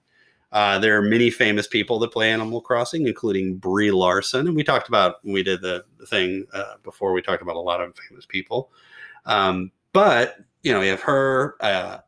Uh, 0.52 0.80
there 0.80 0.98
are 0.98 1.02
many 1.02 1.30
famous 1.30 1.68
people 1.68 2.00
that 2.00 2.12
play 2.12 2.32
Animal 2.32 2.62
Crossing, 2.62 3.08
including 3.08 3.58
Brie 3.58 3.92
Larson, 3.92 4.48
and 4.48 4.56
we 4.56 4.64
talked 4.64 4.88
about 4.88 5.16
when 5.24 5.34
we 5.34 5.44
did 5.44 5.62
the, 5.62 5.86
thing 6.08 6.46
uh, 6.54 6.76
before. 6.84 7.14
We 7.14 7.22
talked 7.22 7.42
about 7.42 7.56
a 7.56 7.60
lot 7.60 7.82
of 7.82 7.96
famous 8.10 8.26
people, 8.26 8.72
um, 9.26 9.72
but 9.94 10.38
you 10.64 10.74
know, 10.74 10.82
you 10.82 10.90
have 10.90 11.02
her, 11.02 11.56
uh, 11.62 12.00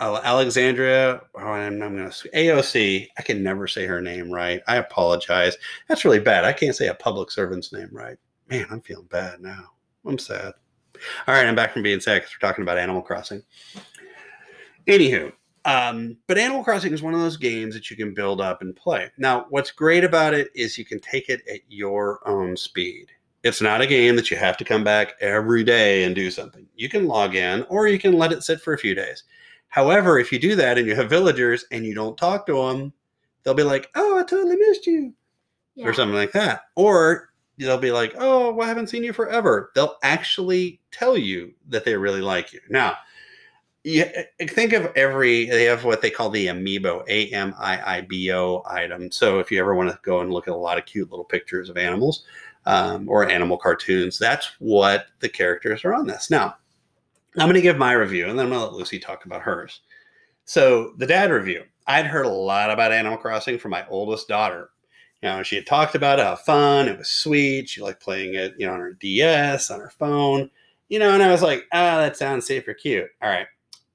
Alexandria. 0.00 1.20
Oh, 1.34 1.40
I'm, 1.40 1.82
I'm 1.82 1.96
going 1.96 2.10
to 2.10 2.28
AOC. 2.30 3.08
I 3.18 3.22
can 3.22 3.42
never 3.42 3.66
say 3.66 3.86
her 3.86 4.00
name 4.00 4.30
right. 4.30 4.60
I 4.68 4.76
apologize. 4.76 5.56
That's 5.88 6.04
really 6.04 6.20
bad. 6.20 6.44
I 6.44 6.52
can't 6.52 6.76
say 6.76 6.88
a 6.88 6.94
public 6.94 7.30
servant's 7.30 7.72
name 7.72 7.88
right. 7.90 8.16
Man, 8.48 8.66
I'm 8.70 8.80
feeling 8.80 9.06
bad 9.06 9.40
now. 9.40 9.64
I'm 10.06 10.18
sad. 10.18 10.54
All 11.26 11.34
right, 11.34 11.46
I'm 11.46 11.54
back 11.54 11.72
from 11.72 11.82
being 11.82 12.00
sad 12.00 12.18
because 12.18 12.32
we're 12.34 12.48
talking 12.48 12.62
about 12.62 12.78
Animal 12.78 13.02
Crossing. 13.02 13.42
Anywho, 14.86 15.32
um, 15.68 16.16
but 16.26 16.38
Animal 16.38 16.64
Crossing 16.64 16.94
is 16.94 17.02
one 17.02 17.12
of 17.12 17.20
those 17.20 17.36
games 17.36 17.74
that 17.74 17.90
you 17.90 17.96
can 17.96 18.14
build 18.14 18.40
up 18.40 18.62
and 18.62 18.74
play. 18.74 19.10
Now, 19.18 19.44
what's 19.50 19.70
great 19.70 20.02
about 20.02 20.32
it 20.32 20.50
is 20.54 20.78
you 20.78 20.84
can 20.86 20.98
take 20.98 21.28
it 21.28 21.42
at 21.46 21.60
your 21.68 22.26
own 22.26 22.56
speed. 22.56 23.08
It's 23.42 23.60
not 23.60 23.82
a 23.82 23.86
game 23.86 24.16
that 24.16 24.30
you 24.30 24.38
have 24.38 24.56
to 24.56 24.64
come 24.64 24.82
back 24.82 25.12
every 25.20 25.62
day 25.62 26.04
and 26.04 26.14
do 26.14 26.30
something. 26.30 26.66
You 26.74 26.88
can 26.88 27.06
log 27.06 27.34
in 27.34 27.64
or 27.68 27.86
you 27.86 27.98
can 27.98 28.14
let 28.14 28.32
it 28.32 28.42
sit 28.44 28.62
for 28.62 28.72
a 28.72 28.78
few 28.78 28.94
days. 28.94 29.24
However, 29.68 30.18
if 30.18 30.32
you 30.32 30.38
do 30.38 30.56
that 30.56 30.78
and 30.78 30.86
you 30.86 30.94
have 30.94 31.10
villagers 31.10 31.66
and 31.70 31.84
you 31.84 31.94
don't 31.94 32.16
talk 32.16 32.46
to 32.46 32.54
them, 32.54 32.94
they'll 33.42 33.52
be 33.52 33.62
like, 33.62 33.90
oh, 33.94 34.18
I 34.18 34.22
totally 34.22 34.56
missed 34.56 34.86
you, 34.86 35.12
yeah. 35.74 35.86
or 35.86 35.92
something 35.92 36.16
like 36.16 36.32
that. 36.32 36.62
Or 36.76 37.28
they'll 37.58 37.76
be 37.76 37.92
like, 37.92 38.14
oh, 38.18 38.54
well, 38.54 38.64
I 38.64 38.68
haven't 38.68 38.88
seen 38.88 39.04
you 39.04 39.12
forever. 39.12 39.70
They'll 39.74 39.98
actually 40.02 40.80
tell 40.92 41.18
you 41.18 41.52
that 41.68 41.84
they 41.84 41.94
really 41.94 42.22
like 42.22 42.54
you. 42.54 42.60
Now, 42.70 42.96
yeah, 43.88 44.22
think 44.48 44.74
of 44.74 44.92
every 44.96 45.46
they 45.46 45.64
have 45.64 45.82
what 45.84 46.02
they 46.02 46.10
call 46.10 46.28
the 46.28 46.48
amiibo 46.48 47.02
a 47.08 47.28
m 47.28 47.54
i 47.58 47.96
i 47.96 48.00
b 48.02 48.30
o 48.30 48.62
item. 48.68 49.10
So 49.10 49.38
if 49.38 49.50
you 49.50 49.58
ever 49.60 49.74
want 49.74 49.90
to 49.90 49.98
go 50.02 50.20
and 50.20 50.30
look 50.30 50.46
at 50.46 50.52
a 50.52 50.56
lot 50.56 50.76
of 50.76 50.84
cute 50.84 51.08
little 51.10 51.24
pictures 51.24 51.70
of 51.70 51.78
animals 51.78 52.24
um, 52.66 53.08
or 53.08 53.26
animal 53.26 53.56
cartoons 53.56 54.18
that's 54.18 54.50
what 54.58 55.06
the 55.20 55.28
characters 55.28 55.86
are 55.86 55.94
on 55.94 56.06
this. 56.06 56.30
Now 56.30 56.56
i'm 57.38 57.46
going 57.46 57.54
to 57.54 57.62
give 57.62 57.78
my 57.78 57.92
review 57.92 58.28
and 58.28 58.38
then 58.38 58.46
i'm 58.46 58.52
going 58.52 58.60
to 58.60 58.66
let 58.66 58.74
lucy 58.74 58.98
talk 58.98 59.24
about 59.24 59.40
hers. 59.40 59.80
So 60.44 60.92
the 60.98 61.06
dad 61.06 61.30
review. 61.30 61.64
I'd 61.86 62.06
heard 62.06 62.26
a 62.26 62.30
lot 62.30 62.70
about 62.70 62.92
animal 62.92 63.16
crossing 63.16 63.58
from 63.58 63.70
my 63.70 63.86
oldest 63.88 64.28
daughter. 64.28 64.68
You 65.22 65.30
know 65.30 65.42
she 65.42 65.56
had 65.56 65.66
talked 65.66 65.94
about 65.94 66.18
how 66.18 66.36
fun 66.36 66.88
it 66.88 66.98
was 66.98 67.08
sweet 67.08 67.70
she 67.70 67.80
liked 67.80 68.02
playing 68.02 68.34
it 68.34 68.54
you 68.58 68.66
know 68.66 68.74
on 68.74 68.80
her 68.80 68.92
ds 68.92 69.70
on 69.70 69.80
her 69.80 69.90
phone 69.98 70.50
you 70.90 70.98
know 70.98 71.12
and 71.12 71.22
i 71.22 71.32
was 71.32 71.42
like 71.42 71.64
ah 71.72 71.96
oh, 71.96 72.00
that 72.02 72.18
sounds 72.18 72.44
super 72.46 72.74
cute. 72.74 73.08
All 73.22 73.30
right 73.30 73.46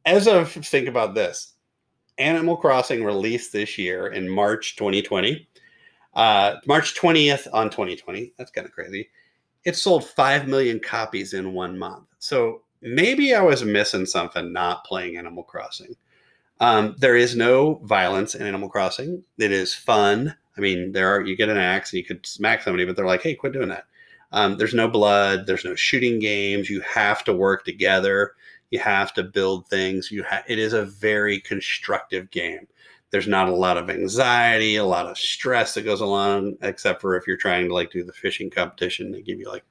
as 0.06 0.28
of 0.28 0.52
think 0.52 0.88
about 0.88 1.16
this, 1.16 1.54
Animal 2.18 2.58
Crossing 2.58 3.04
released 3.04 3.52
this 3.54 3.78
year 3.78 4.08
in 4.08 4.30
March 4.30 4.76
2020. 4.76 5.48
Uh, 6.14 6.56
March 6.68 6.96
20th 7.00 7.48
on 7.54 7.70
2020. 7.70 8.34
That's 8.38 8.52
kind 8.52 8.68
of 8.68 8.74
crazy. 8.74 9.10
It 9.64 9.76
sold 9.76 10.06
5 10.06 10.48
million 10.48 10.80
copies 10.80 11.34
in 11.34 11.54
one 11.54 11.78
month. 11.78 12.06
So 12.20 12.62
maybe 12.82 13.34
I 13.34 13.42
was 13.42 13.64
missing 13.64 14.06
something 14.06 14.54
not 14.54 14.86
playing 14.86 15.18
Animal 15.18 15.44
Crossing. 15.44 15.96
Um, 16.60 16.96
there 17.00 17.16
is 17.16 17.36
no 17.36 17.76
violence 17.84 18.36
in 18.36 18.46
Animal 18.46 18.70
Crossing. 18.70 19.24
It 19.38 19.52
is 19.52 19.74
fun. 19.74 20.36
I 20.56 20.62
mean, 20.62 20.92
there 20.92 21.10
are 21.10 21.22
you 21.22 21.36
get 21.36 21.50
an 21.50 21.58
axe 21.58 21.92
and 21.92 21.98
you 21.98 22.06
could 22.06 22.26
smack 22.26 22.62
somebody, 22.62 22.86
but 22.86 22.96
they're 22.96 23.08
like, 23.08 23.24
"Hey, 23.24 23.34
quit 23.34 23.54
doing 23.54 23.70
that." 23.70 23.86
Um, 24.32 24.58
there's 24.58 24.74
no 24.74 24.88
blood. 24.88 25.48
There's 25.48 25.66
no 25.66 25.76
shooting 25.76 26.20
games. 26.20 26.70
You 26.70 26.82
have 26.82 27.24
to 27.24 27.34
work 27.34 27.66
together. 27.66 28.34
You 28.74 28.80
have 28.80 29.14
to 29.14 29.22
build 29.22 29.68
things. 29.68 30.10
You 30.10 30.24
ha- 30.24 30.42
it 30.48 30.58
is 30.58 30.74
a 30.74 30.84
very 30.84 31.40
constructive 31.40 32.32
game. 32.32 32.68
There's 33.12 33.28
not 33.28 33.48
a 33.48 33.54
lot 33.54 33.78
of 33.78 33.88
anxiety, 33.88 34.78
a 34.78 34.84
lot 34.84 35.06
of 35.06 35.16
stress 35.16 35.76
that 35.76 35.84
goes 35.84 36.02
along, 36.02 36.56
except 36.64 37.00
for 37.00 37.16
if 37.16 37.28
you're 37.28 37.38
trying 37.38 37.68
to 37.68 37.74
like 37.76 37.92
do 37.92 38.04
the 38.04 38.12
fishing 38.12 38.50
competition. 38.50 39.12
They 39.12 39.22
give 39.22 39.38
you 39.38 39.48
like 39.48 39.64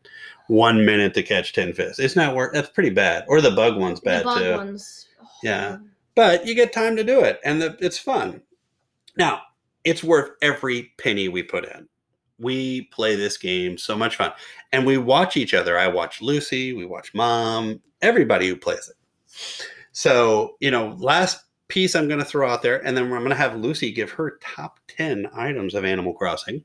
one 0.46 0.86
minute 0.86 1.14
to 1.14 1.24
catch 1.24 1.52
ten 1.52 1.72
fish. 1.72 1.98
It's 1.98 2.14
not 2.14 2.36
worth. 2.36 2.52
That's 2.52 2.70
pretty 2.70 2.90
bad. 2.90 3.24
Or 3.26 3.40
the 3.40 3.50
bug 3.50 3.76
one's 3.76 3.98
bad 3.98 4.20
the 4.20 4.24
bug 4.24 4.38
too. 4.38 4.52
Ones. 4.52 5.08
Oh. 5.20 5.26
Yeah, 5.42 5.78
but 6.14 6.46
you 6.46 6.54
get 6.54 6.72
time 6.72 6.94
to 6.94 7.02
do 7.02 7.22
it, 7.22 7.40
and 7.44 7.60
the, 7.60 7.76
it's 7.80 7.98
fun. 7.98 8.40
Now 9.16 9.40
it's 9.82 10.04
worth 10.04 10.30
every 10.42 10.92
penny 10.98 11.28
we 11.28 11.42
put 11.42 11.64
in 11.64 11.88
we 12.42 12.82
play 12.92 13.16
this 13.16 13.38
game 13.38 13.78
so 13.78 13.96
much 13.96 14.16
fun. 14.16 14.32
And 14.72 14.84
we 14.84 14.98
watch 14.98 15.36
each 15.36 15.54
other. 15.54 15.78
I 15.78 15.88
watch 15.88 16.20
lucy 16.20 16.72
we 16.72 16.84
watch 16.84 17.14
mom 17.14 17.80
everybody 18.02 18.48
who 18.48 18.56
plays 18.56 18.90
it. 18.90 19.66
So 19.92 20.56
you 20.60 20.70
know 20.70 20.96
last 20.98 21.44
piece 21.72 21.94
i'm 21.94 22.06
going 22.06 22.20
to 22.20 22.24
throw 22.24 22.50
out 22.50 22.60
there 22.60 22.84
and 22.86 22.94
then 22.94 23.04
i'm 23.04 23.20
going 23.20 23.30
to 23.30 23.34
have 23.34 23.56
lucy 23.56 23.90
give 23.90 24.10
her 24.10 24.38
top 24.42 24.78
10 24.88 25.26
items 25.32 25.74
of 25.74 25.86
animal 25.86 26.12
crossing 26.12 26.62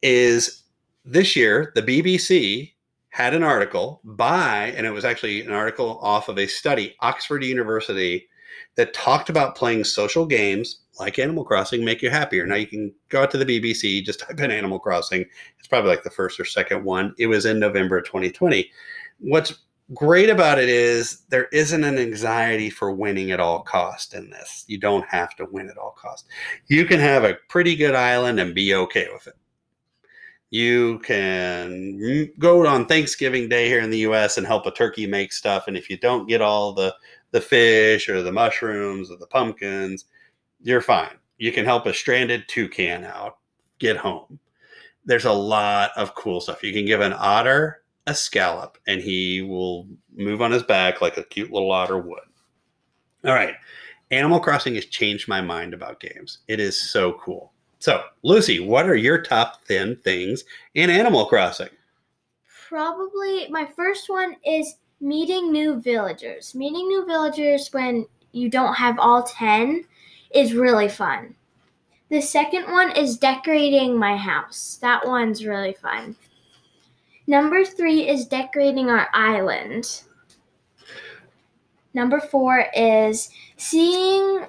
is 0.00 0.62
this 1.04 1.34
year 1.34 1.72
the 1.74 1.82
bbc 1.82 2.72
had 3.08 3.34
an 3.34 3.42
article 3.42 4.00
by 4.04 4.72
and 4.76 4.86
it 4.86 4.92
was 4.92 5.04
actually 5.04 5.40
an 5.40 5.52
article 5.52 5.98
off 6.00 6.28
of 6.28 6.38
a 6.38 6.46
study 6.46 6.94
oxford 7.00 7.42
university 7.42 8.28
that 8.76 8.94
talked 8.94 9.28
about 9.28 9.56
playing 9.56 9.84
social 9.84 10.26
games 10.26 10.80
like 10.98 11.18
Animal 11.18 11.44
Crossing 11.44 11.84
make 11.84 12.02
you 12.02 12.10
happier. 12.10 12.46
Now 12.46 12.56
you 12.56 12.66
can 12.66 12.92
go 13.08 13.22
out 13.22 13.30
to 13.32 13.38
the 13.38 13.46
BBC, 13.46 14.04
just 14.04 14.20
type 14.20 14.40
in 14.40 14.50
Animal 14.50 14.78
Crossing. 14.78 15.24
It's 15.58 15.68
probably 15.68 15.90
like 15.90 16.02
the 16.02 16.10
first 16.10 16.38
or 16.38 16.44
second 16.44 16.84
one. 16.84 17.14
It 17.18 17.26
was 17.26 17.46
in 17.46 17.58
November 17.58 18.00
2020. 18.00 18.70
What's 19.18 19.54
great 19.94 20.30
about 20.30 20.58
it 20.58 20.68
is 20.68 21.22
there 21.28 21.46
isn't 21.46 21.84
an 21.84 21.98
anxiety 21.98 22.70
for 22.70 22.92
winning 22.92 23.30
at 23.30 23.40
all 23.40 23.60
cost 23.60 24.14
in 24.14 24.30
this. 24.30 24.64
You 24.68 24.78
don't 24.78 25.06
have 25.06 25.34
to 25.36 25.46
win 25.50 25.68
at 25.68 25.78
all 25.78 25.92
cost. 25.92 26.26
You 26.66 26.84
can 26.84 27.00
have 27.00 27.24
a 27.24 27.38
pretty 27.48 27.74
good 27.74 27.94
island 27.94 28.40
and 28.40 28.54
be 28.54 28.74
okay 28.74 29.08
with 29.12 29.26
it. 29.26 29.34
You 30.50 30.98
can 30.98 32.30
go 32.38 32.66
on 32.66 32.86
Thanksgiving 32.86 33.48
Day 33.48 33.68
here 33.68 33.80
in 33.80 33.88
the 33.88 34.00
US 34.00 34.36
and 34.36 34.46
help 34.46 34.66
a 34.66 34.70
turkey 34.70 35.06
make 35.06 35.32
stuff 35.32 35.66
and 35.66 35.76
if 35.76 35.88
you 35.88 35.96
don't 35.96 36.28
get 36.28 36.42
all 36.42 36.74
the 36.74 36.94
the 37.32 37.40
fish 37.40 38.08
or 38.08 38.22
the 38.22 38.32
mushrooms 38.32 39.10
or 39.10 39.16
the 39.16 39.26
pumpkins, 39.26 40.04
you're 40.62 40.80
fine. 40.80 41.16
You 41.38 41.50
can 41.50 41.64
help 41.64 41.86
a 41.86 41.94
stranded 41.94 42.48
toucan 42.48 43.04
out 43.04 43.38
get 43.78 43.96
home. 43.96 44.38
There's 45.04 45.24
a 45.24 45.32
lot 45.32 45.90
of 45.96 46.14
cool 46.14 46.40
stuff. 46.40 46.62
You 46.62 46.72
can 46.72 46.86
give 46.86 47.00
an 47.00 47.14
otter 47.14 47.82
a 48.06 48.14
scallop 48.14 48.78
and 48.86 49.00
he 49.00 49.42
will 49.42 49.88
move 50.16 50.40
on 50.40 50.52
his 50.52 50.62
back 50.62 51.00
like 51.00 51.16
a 51.16 51.24
cute 51.24 51.52
little 51.52 51.72
otter 51.72 51.98
would. 51.98 52.20
All 53.24 53.34
right. 53.34 53.54
Animal 54.10 54.40
Crossing 54.40 54.74
has 54.74 54.84
changed 54.86 55.26
my 55.26 55.40
mind 55.40 55.74
about 55.74 56.00
games. 56.00 56.38
It 56.46 56.60
is 56.60 56.80
so 56.80 57.14
cool. 57.14 57.52
So, 57.78 58.02
Lucy, 58.22 58.60
what 58.60 58.86
are 58.86 58.94
your 58.94 59.22
top 59.22 59.64
10 59.64 59.96
things 59.96 60.44
in 60.74 60.90
Animal 60.90 61.26
Crossing? 61.26 61.70
Probably 62.68 63.48
my 63.48 63.66
first 63.74 64.08
one 64.08 64.36
is 64.46 64.76
meeting 65.02 65.52
new 65.52 65.80
villagers. 65.80 66.54
Meeting 66.54 66.86
new 66.88 67.04
villagers 67.04 67.68
when 67.72 68.06
you 68.30 68.48
don't 68.48 68.74
have 68.74 68.98
all 68.98 69.24
10 69.24 69.84
is 70.32 70.54
really 70.54 70.88
fun. 70.88 71.34
The 72.08 72.22
second 72.22 72.70
one 72.70 72.92
is 72.96 73.18
decorating 73.18 73.98
my 73.98 74.16
house. 74.16 74.78
That 74.80 75.06
one's 75.06 75.44
really 75.44 75.74
fun. 75.74 76.16
Number 77.26 77.64
three 77.64 78.08
is 78.08 78.26
decorating 78.26 78.90
our 78.90 79.08
island. 79.12 80.02
Number 81.94 82.20
four 82.20 82.66
is 82.74 83.30
seeing 83.56 84.46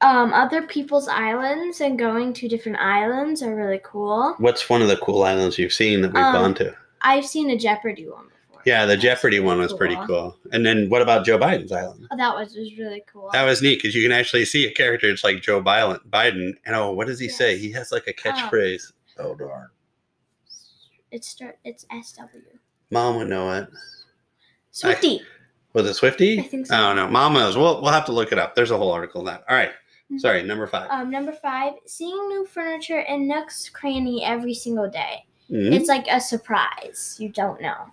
um, 0.00 0.32
other 0.32 0.62
people's 0.62 1.08
islands 1.08 1.80
and 1.80 1.98
going 1.98 2.32
to 2.34 2.48
different 2.48 2.78
islands 2.78 3.42
are 3.42 3.54
really 3.54 3.80
cool. 3.82 4.34
What's 4.38 4.68
one 4.68 4.82
of 4.82 4.88
the 4.88 4.96
cool 4.98 5.22
islands 5.22 5.58
you've 5.58 5.72
seen 5.72 6.00
that 6.02 6.12
we've 6.12 6.22
Um, 6.22 6.34
gone 6.34 6.54
to? 6.56 6.74
I've 7.02 7.26
seen 7.26 7.50
a 7.50 7.56
Jeopardy 7.56 8.08
one. 8.08 8.26
Yeah, 8.64 8.86
the 8.86 8.92
That's 8.94 9.02
Jeopardy 9.02 9.40
one 9.40 9.58
really 9.58 9.66
was 9.66 9.72
pretty 9.74 9.96
cool. 9.96 10.06
cool. 10.06 10.36
And 10.52 10.64
then 10.64 10.88
what 10.88 11.02
about 11.02 11.24
Joe 11.24 11.38
Biden's 11.38 11.72
island? 11.72 12.06
Oh, 12.10 12.16
that 12.16 12.34
was, 12.34 12.54
was 12.56 12.76
really 12.78 13.02
cool. 13.12 13.30
That 13.32 13.44
was 13.44 13.60
neat 13.62 13.76
because 13.82 13.94
you 13.94 14.02
can 14.02 14.12
actually 14.12 14.44
see 14.44 14.66
a 14.66 14.72
character. 14.72 15.08
It's 15.08 15.24
like 15.24 15.42
Joe 15.42 15.62
Biden. 15.62 15.98
Biden, 16.10 16.54
and 16.64 16.74
oh, 16.76 16.92
what 16.92 17.06
does 17.06 17.18
he 17.18 17.28
say? 17.28 17.56
He 17.58 17.70
has 17.72 17.92
like 17.92 18.06
a 18.06 18.12
catchphrase. 18.12 18.92
Oh 19.18 19.34
darn! 19.34 19.68
It's 21.10 21.28
start. 21.28 21.58
It's 21.64 21.84
SW. 22.02 22.24
Mom 22.90 23.16
would 23.16 23.28
know 23.28 23.52
it. 23.52 23.68
Swifty. 24.70 25.22
Was 25.72 25.86
it 25.86 25.94
Swifty? 25.94 26.38
I 26.40 26.42
think 26.42 26.66
so. 26.66 26.74
I 26.74 26.80
don't 26.80 26.96
know. 26.96 27.08
Mom 27.08 27.34
knows. 27.34 27.56
We'll 27.56 27.80
we'll 27.82 27.92
have 27.92 28.06
to 28.06 28.12
look 28.12 28.32
it 28.32 28.38
up. 28.38 28.54
There's 28.54 28.70
a 28.70 28.76
whole 28.76 28.90
article 28.92 29.20
on 29.20 29.26
that. 29.26 29.44
All 29.48 29.56
right. 29.56 29.70
Mhm. 30.12 30.20
Sorry, 30.20 30.42
number 30.42 30.66
five. 30.66 30.88
Um, 30.90 31.10
number 31.10 31.32
five, 31.32 31.74
seeing 31.86 32.28
new 32.28 32.46
furniture 32.46 33.00
in 33.00 33.26
Nook's 33.26 33.68
Cranny 33.68 34.24
every 34.24 34.54
single 34.54 34.88
day. 34.88 35.24
Mhm. 35.50 35.72
It's 35.72 35.88
like 35.88 36.06
a 36.10 36.20
surprise. 36.20 37.16
You 37.18 37.28
don't 37.28 37.60
know. 37.60 37.86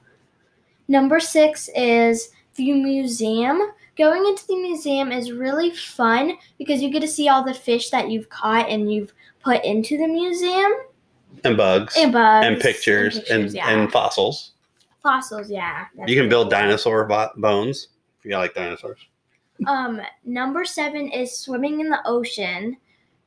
Number 0.91 1.21
six 1.21 1.69
is 1.73 2.31
the 2.55 2.73
museum. 2.73 3.61
Going 3.97 4.25
into 4.25 4.45
the 4.45 4.57
museum 4.57 5.09
is 5.09 5.31
really 5.31 5.73
fun 5.73 6.33
because 6.57 6.81
you 6.81 6.89
get 6.89 6.99
to 6.99 7.07
see 7.07 7.29
all 7.29 7.45
the 7.45 7.53
fish 7.53 7.89
that 7.91 8.09
you've 8.09 8.27
caught 8.27 8.67
and 8.67 8.93
you've 8.93 9.13
put 9.41 9.63
into 9.63 9.97
the 9.97 10.07
museum 10.09 10.69
and 11.45 11.55
bugs 11.55 11.95
and 11.97 12.11
bugs 12.11 12.45
and 12.45 12.59
pictures 12.59 13.15
and, 13.15 13.25
pictures, 13.25 13.55
yeah. 13.55 13.69
and 13.69 13.89
fossils. 13.89 14.51
fossils. 15.01 15.49
Yeah, 15.49 15.85
You 16.07 16.19
can 16.19 16.27
build 16.27 16.51
cool. 16.51 16.59
dinosaur 16.59 17.05
bo- 17.05 17.31
bones 17.37 17.87
if 18.19 18.25
you 18.25 18.35
like 18.37 18.53
dinosaurs. 18.53 18.99
Um, 19.67 20.01
number 20.25 20.65
seven 20.65 21.07
is 21.07 21.37
swimming 21.37 21.79
in 21.79 21.89
the 21.89 22.01
ocean. 22.03 22.75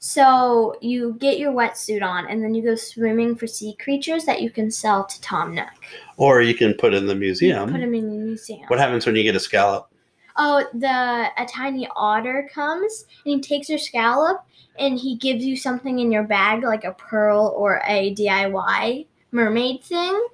So 0.06 0.76
you 0.82 1.16
get 1.18 1.38
your 1.38 1.50
wetsuit 1.50 2.02
on 2.02 2.26
and 2.26 2.44
then 2.44 2.54
you 2.54 2.62
go 2.62 2.74
swimming 2.74 3.34
for 3.36 3.46
sea 3.46 3.74
creatures 3.80 4.26
that 4.26 4.42
you 4.42 4.50
can 4.50 4.70
sell 4.70 5.06
to 5.06 5.20
Tom 5.22 5.54
Nook. 5.54 5.70
Or 6.18 6.42
you 6.42 6.54
can 6.54 6.74
put 6.74 6.92
in 6.92 7.06
the 7.06 7.14
You 7.14 7.20
museum. 7.20 7.70
Put 7.72 7.80
them 7.80 7.94
in 7.94 8.10
the 8.10 8.24
museum. 8.26 8.64
What 8.66 8.78
happens 8.78 9.06
when 9.06 9.16
you 9.16 9.22
get 9.22 9.34
a 9.34 9.40
scallop? 9.40 9.88
Oh, 10.36 10.62
the 10.74 11.30
a 11.38 11.46
tiny 11.46 11.88
otter 11.96 12.50
comes 12.52 13.06
and 13.24 13.36
he 13.36 13.40
takes 13.40 13.70
your 13.70 13.78
scallop 13.78 14.44
and 14.78 14.98
he 14.98 15.16
gives 15.16 15.42
you 15.42 15.56
something 15.56 15.98
in 15.98 16.12
your 16.12 16.24
bag 16.24 16.64
like 16.64 16.84
a 16.84 16.92
pearl 16.92 17.54
or 17.56 17.80
a 17.86 18.14
DIY 18.14 19.06
mermaid 19.32 19.82
thing. 19.84 20.26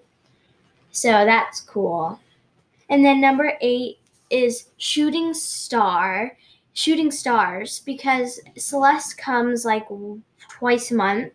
So 0.90 1.10
that's 1.10 1.60
cool. 1.60 2.18
And 2.88 3.04
then 3.04 3.20
number 3.20 3.52
eight 3.60 4.00
is 4.30 4.70
shooting 4.78 5.32
star, 5.32 6.36
shooting 6.72 7.10
stars 7.10 7.80
because 7.80 8.40
Celeste 8.56 9.18
comes 9.18 9.64
like 9.64 9.86
twice 10.48 10.90
a 10.90 10.94
month 10.94 11.32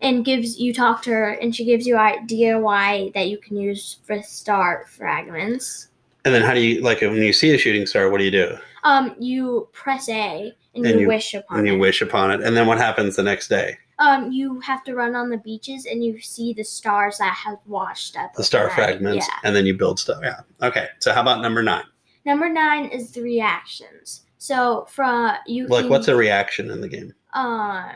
and 0.00 0.24
gives 0.24 0.58
you 0.58 0.74
talk 0.74 1.02
to 1.02 1.10
her 1.10 1.30
and 1.30 1.54
she 1.54 1.64
gives 1.64 1.86
you 1.86 1.96
a 1.96 2.18
DIY 2.26 3.14
that 3.14 3.28
you 3.28 3.38
can 3.38 3.56
use 3.56 3.98
for 4.04 4.20
star 4.22 4.84
fragments. 4.88 5.88
And 6.24 6.34
then 6.34 6.42
how 6.42 6.54
do 6.54 6.60
you 6.60 6.80
like 6.82 7.00
when 7.00 7.14
you 7.16 7.32
see 7.32 7.54
a 7.54 7.58
shooting 7.58 7.86
star? 7.86 8.10
What 8.10 8.18
do 8.18 8.24
you 8.24 8.30
do? 8.30 8.56
Um, 8.84 9.14
you 9.18 9.68
press 9.72 10.08
A 10.08 10.52
and, 10.74 10.84
And 10.86 10.94
you, 10.94 11.00
you- 11.02 11.08
wish 11.08 11.34
upon 11.34 11.58
And 11.58 11.66
you 11.66 11.74
it. 11.74 11.78
wish 11.78 12.02
upon 12.02 12.30
it. 12.30 12.40
And 12.42 12.56
then 12.56 12.66
what 12.66 12.78
happens 12.78 13.16
the 13.16 13.22
next 13.22 13.48
day? 13.48 13.76
Um, 13.98 14.32
you 14.32 14.58
have 14.60 14.82
to 14.84 14.94
run 14.94 15.14
on 15.14 15.30
the 15.30 15.36
beaches 15.38 15.86
and 15.86 16.04
you 16.04 16.20
see 16.20 16.52
the 16.52 16.64
stars 16.64 17.18
that 17.18 17.34
have 17.34 17.58
washed 17.66 18.16
up. 18.16 18.34
The 18.34 18.42
star 18.42 18.68
fragments. 18.70 19.26
Yeah. 19.28 19.34
And 19.44 19.54
then 19.54 19.64
you 19.66 19.76
build 19.76 20.00
stuff. 20.00 20.18
Yeah. 20.22 20.40
Okay. 20.60 20.88
So 20.98 21.12
how 21.12 21.20
about 21.20 21.40
number 21.40 21.62
nine? 21.62 21.84
Number 22.26 22.48
nine 22.48 22.86
is 22.86 23.12
the 23.12 23.22
reactions. 23.22 24.22
So 24.42 24.86
from 24.88 25.36
you 25.46 25.68
Like 25.68 25.82
can, 25.82 25.90
what's 25.90 26.08
a 26.08 26.16
reaction 26.16 26.68
in 26.72 26.80
the 26.80 26.88
game? 26.88 27.14
um 27.32 27.92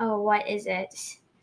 oh 0.00 0.20
what 0.20 0.48
is 0.48 0.66
it? 0.66 0.92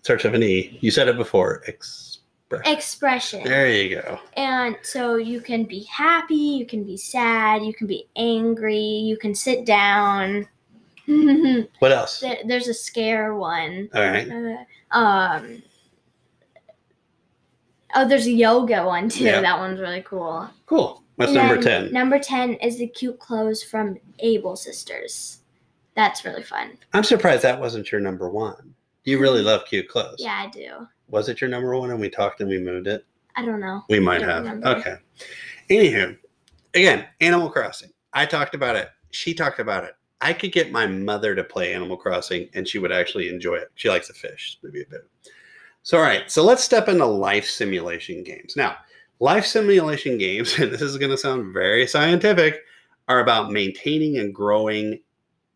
Starts 0.01 0.25
with 0.25 0.35
an 0.35 0.43
E. 0.43 0.77
You 0.81 0.91
said 0.91 1.07
it 1.07 1.15
before. 1.15 1.63
Express. 1.67 2.67
Expression. 2.67 3.45
There 3.45 3.71
you 3.71 4.01
go. 4.01 4.19
And 4.33 4.75
so 4.81 5.15
you 5.15 5.39
can 5.39 5.63
be 5.63 5.83
happy, 5.83 6.35
you 6.35 6.65
can 6.65 6.83
be 6.83 6.97
sad, 6.97 7.63
you 7.63 7.73
can 7.73 7.87
be 7.87 8.09
angry, 8.17 8.77
you 8.77 9.15
can 9.15 9.33
sit 9.33 9.65
down. 9.65 10.49
What 11.79 11.93
else? 11.93 12.21
there's 12.45 12.67
a 12.67 12.73
scare 12.73 13.35
one. 13.35 13.89
All 13.95 14.01
right. 14.01 14.29
Uh, 14.29 14.97
um. 14.97 15.63
Oh, 17.95 18.05
there's 18.05 18.27
a 18.27 18.31
yoga 18.31 18.85
one 18.85 19.07
too. 19.07 19.23
Yeah. 19.23 19.39
That 19.39 19.59
one's 19.59 19.79
really 19.79 20.01
cool. 20.01 20.49
Cool. 20.65 21.02
What's 21.15 21.31
And 21.31 21.47
number 21.47 21.61
10? 21.61 21.93
Number 21.93 22.19
ten 22.19 22.53
is 22.55 22.77
the 22.77 22.87
cute 22.87 23.19
clothes 23.19 23.61
from 23.61 23.97
Able 24.19 24.55
Sisters. 24.55 25.39
That's 25.95 26.25
really 26.25 26.41
fun. 26.41 26.77
I'm 26.93 27.03
surprised 27.03 27.43
that 27.43 27.59
wasn't 27.59 27.91
your 27.91 28.01
number 28.01 28.29
one. 28.29 28.73
You 29.03 29.19
really 29.19 29.39
mm-hmm. 29.39 29.47
love 29.47 29.65
cute 29.65 29.87
clothes. 29.87 30.15
Yeah, 30.17 30.43
I 30.45 30.49
do. 30.49 30.87
Was 31.09 31.29
it 31.29 31.41
your 31.41 31.49
number 31.49 31.77
one 31.77 31.91
and 31.91 31.99
we 31.99 32.09
talked 32.09 32.41
and 32.41 32.49
we 32.49 32.57
moved 32.57 32.87
it? 32.87 33.05
I 33.35 33.45
don't 33.45 33.59
know. 33.59 33.83
We 33.89 33.99
might 33.99 34.21
have. 34.21 34.43
remember. 34.43 34.67
Okay. 34.67 34.95
Anywho, 35.69 36.17
again, 36.73 37.05
Animal 37.21 37.49
Crossing. 37.49 37.89
I 38.13 38.25
talked 38.25 38.55
about 38.55 38.75
it. 38.75 38.89
She 39.11 39.33
talked 39.33 39.59
about 39.59 39.83
it. 39.83 39.95
I 40.21 40.33
could 40.33 40.51
get 40.51 40.71
my 40.71 40.87
mother 40.87 41.35
to 41.35 41.43
play 41.43 41.73
Animal 41.73 41.97
Crossing 41.97 42.49
and 42.53 42.67
she 42.67 42.79
would 42.79 42.91
actually 42.91 43.29
enjoy 43.29 43.55
it. 43.55 43.71
She 43.75 43.89
likes 43.89 44.07
to 44.07 44.13
fish, 44.13 44.57
maybe 44.63 44.81
a 44.81 44.85
bit. 44.85 45.07
So, 45.83 45.97
all 45.97 46.03
right. 46.03 46.31
So 46.31 46.43
let's 46.43 46.63
step 46.63 46.87
into 46.87 47.05
life 47.05 47.49
simulation 47.49 48.23
games. 48.23 48.55
Now, 48.55 48.77
life 49.23 49.45
simulation 49.45 50.17
games, 50.17 50.53
and 50.59 50.71
this 50.71 50.81
is 50.81 50.97
going 50.97 51.09
to 51.09 51.17
sound 51.17 51.53
very 51.53 51.87
scientific, 51.87 52.61
are 53.07 53.21
about 53.21 53.51
maintaining 53.51 54.17
and 54.17 54.35
growing 54.35 54.99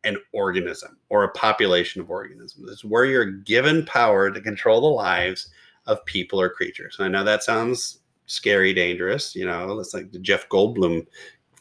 an 0.03 0.17
organism 0.31 0.97
or 1.09 1.23
a 1.23 1.31
population 1.31 2.01
of 2.01 2.09
organisms. 2.09 2.71
It's 2.71 2.85
where 2.85 3.05
you're 3.05 3.25
given 3.25 3.85
power 3.85 4.31
to 4.31 4.41
control 4.41 4.79
the 4.79 4.87
lives 4.87 5.49
of 5.85 6.03
people 6.05 6.39
or 6.39 6.49
creatures. 6.49 6.95
And 6.97 7.05
I 7.05 7.09
know 7.09 7.25
that 7.25 7.43
sounds 7.43 7.99
scary, 8.25 8.73
dangerous. 8.73 9.35
You 9.35 9.45
know, 9.45 9.79
it's 9.79 9.93
like 9.93 10.11
the 10.11 10.19
Jeff 10.19 10.47
Goldblum 10.47 11.05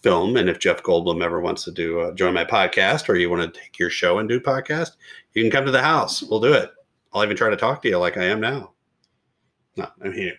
film. 0.03 0.37
And 0.37 0.49
if 0.49 0.61
Jeff 0.61 0.83
Goldblum 0.85 1.25
ever 1.25 1.41
wants 1.41 1.65
to 1.65 1.73
do 1.73 2.01
uh, 2.01 2.15
join 2.15 2.35
my 2.35 2.45
podcast, 2.45 3.09
or 3.09 3.17
you 3.17 3.31
want 3.31 3.53
to 3.53 3.61
take 3.61 3.79
your 3.79 3.91
show 3.91 4.19
and 4.19 4.29
do 4.29 4.39
podcast, 4.39 4.93
you 5.35 5.43
can 5.43 5.51
come 5.51 5.65
to 5.65 5.73
the 5.73 5.83
house. 5.83 6.23
We'll 6.23 6.41
do 6.41 6.53
it. 6.53 6.71
I'll 7.13 7.25
even 7.25 7.37
try 7.37 7.51
to 7.51 7.57
talk 7.57 7.83
to 7.83 7.89
you 7.89 7.99
like 7.99 8.17
I 8.17 8.25
am 8.25 8.41
now. 8.41 8.76
No, 9.77 9.89
I'm 10.03 10.13
here. 10.13 10.35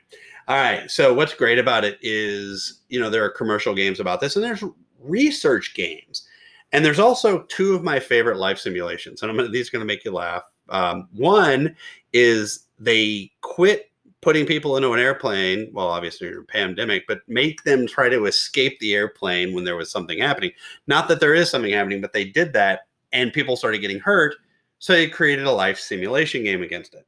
All 0.48 0.56
right. 0.58 0.90
So 0.90 1.14
what's 1.14 1.34
great 1.34 1.60
about 1.60 1.84
it 1.84 1.98
is, 2.02 2.82
you 2.90 3.00
know, 3.00 3.10
there 3.10 3.24
are 3.24 3.30
commercial 3.30 3.76
games 3.76 4.00
about 4.00 4.20
this, 4.20 4.36
and 4.36 4.44
there's 4.44 4.64
research 5.02 5.74
games, 5.76 6.28
and 6.72 6.84
there's 6.84 7.00
also 7.00 7.44
two 7.44 7.76
of 7.76 7.84
my 7.84 8.00
favorite 8.00 8.38
life 8.38 8.60
simulations, 8.60 9.22
and 9.22 9.32
I'm 9.32 9.38
gonna, 9.38 9.50
these 9.50 9.70
are 9.70 9.72
going 9.72 9.82
to 9.82 9.94
make 9.94 10.06
you 10.06 10.12
laugh. 10.12 10.44
Um, 10.70 11.08
one 11.14 11.76
is 12.14 12.66
they 12.80 13.32
quit 13.42 13.92
putting 14.22 14.46
people 14.46 14.76
into 14.76 14.92
an 14.94 15.00
airplane. 15.00 15.70
Well, 15.72 15.88
obviously 15.88 16.28
during 16.28 16.44
a 16.44 16.52
pandemic, 16.52 17.06
but 17.08 17.22
make 17.28 17.64
them 17.64 17.88
try 17.88 18.10
to 18.10 18.26
escape 18.26 18.80
the 18.80 18.96
airplane 18.96 19.54
when 19.54 19.64
there 19.64 19.76
was 19.78 19.92
something 19.92 20.20
happening. 20.20 20.52
Not 20.88 21.08
that 21.08 21.20
there 21.20 21.36
is 21.36 21.50
something 21.50 21.72
happening, 21.72 22.02
but 22.02 22.14
they 22.14 22.26
did 22.26 22.52
that, 22.54 22.82
and 23.14 23.32
people 23.32 23.56
started 23.56 23.80
getting 23.80 24.00
hurt. 24.00 24.36
So 24.80 24.94
they 24.94 25.08
created 25.08 25.46
a 25.46 25.52
life 25.52 25.80
simulation 25.80 26.44
game 26.44 26.62
against 26.62 26.94
it. 26.94 27.06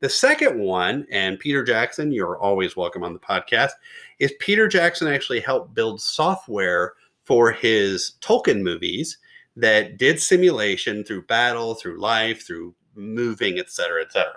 The 0.00 0.08
second 0.08 0.60
one, 0.60 1.08
and 1.10 1.40
Peter 1.40 1.64
Jackson, 1.64 2.12
you're 2.12 2.38
always 2.38 2.76
welcome 2.76 3.02
on 3.02 3.14
the 3.14 3.18
podcast, 3.18 3.72
is 4.20 4.32
Peter 4.38 4.68
Jackson 4.68 5.08
actually 5.08 5.40
helped 5.40 5.74
build 5.74 6.00
software 6.00 6.92
for 7.24 7.50
his 7.50 8.12
Tolkien 8.20 8.62
movies 8.62 9.18
that 9.56 9.98
did 9.98 10.20
simulation 10.20 11.02
through 11.02 11.22
battle, 11.22 11.74
through 11.74 12.00
life, 12.00 12.46
through 12.46 12.76
moving, 12.94 13.58
et 13.58 13.70
cetera, 13.70 14.00
et 14.02 14.12
cetera. 14.12 14.36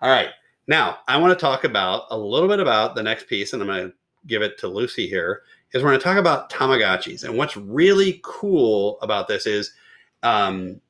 All 0.00 0.10
right. 0.10 0.28
Now, 0.68 0.98
I 1.08 1.16
want 1.16 1.36
to 1.36 1.42
talk 1.42 1.64
about 1.64 2.04
a 2.10 2.16
little 2.16 2.48
bit 2.48 2.60
about 2.60 2.94
the 2.94 3.02
next 3.02 3.26
piece, 3.26 3.52
and 3.52 3.60
I'm 3.60 3.68
going 3.68 3.88
to 3.88 3.94
give 4.28 4.42
it 4.42 4.58
to 4.58 4.68
Lucy 4.68 5.08
here. 5.08 5.42
Is 5.72 5.82
we're 5.82 5.90
going 5.90 5.98
to 5.98 6.04
talk 6.04 6.18
about 6.18 6.50
Tamagotchis, 6.52 7.24
and 7.24 7.36
what's 7.36 7.56
really 7.56 8.20
cool 8.22 9.00
about 9.02 9.26
this 9.26 9.44
is, 9.44 9.72
um, 10.22 10.80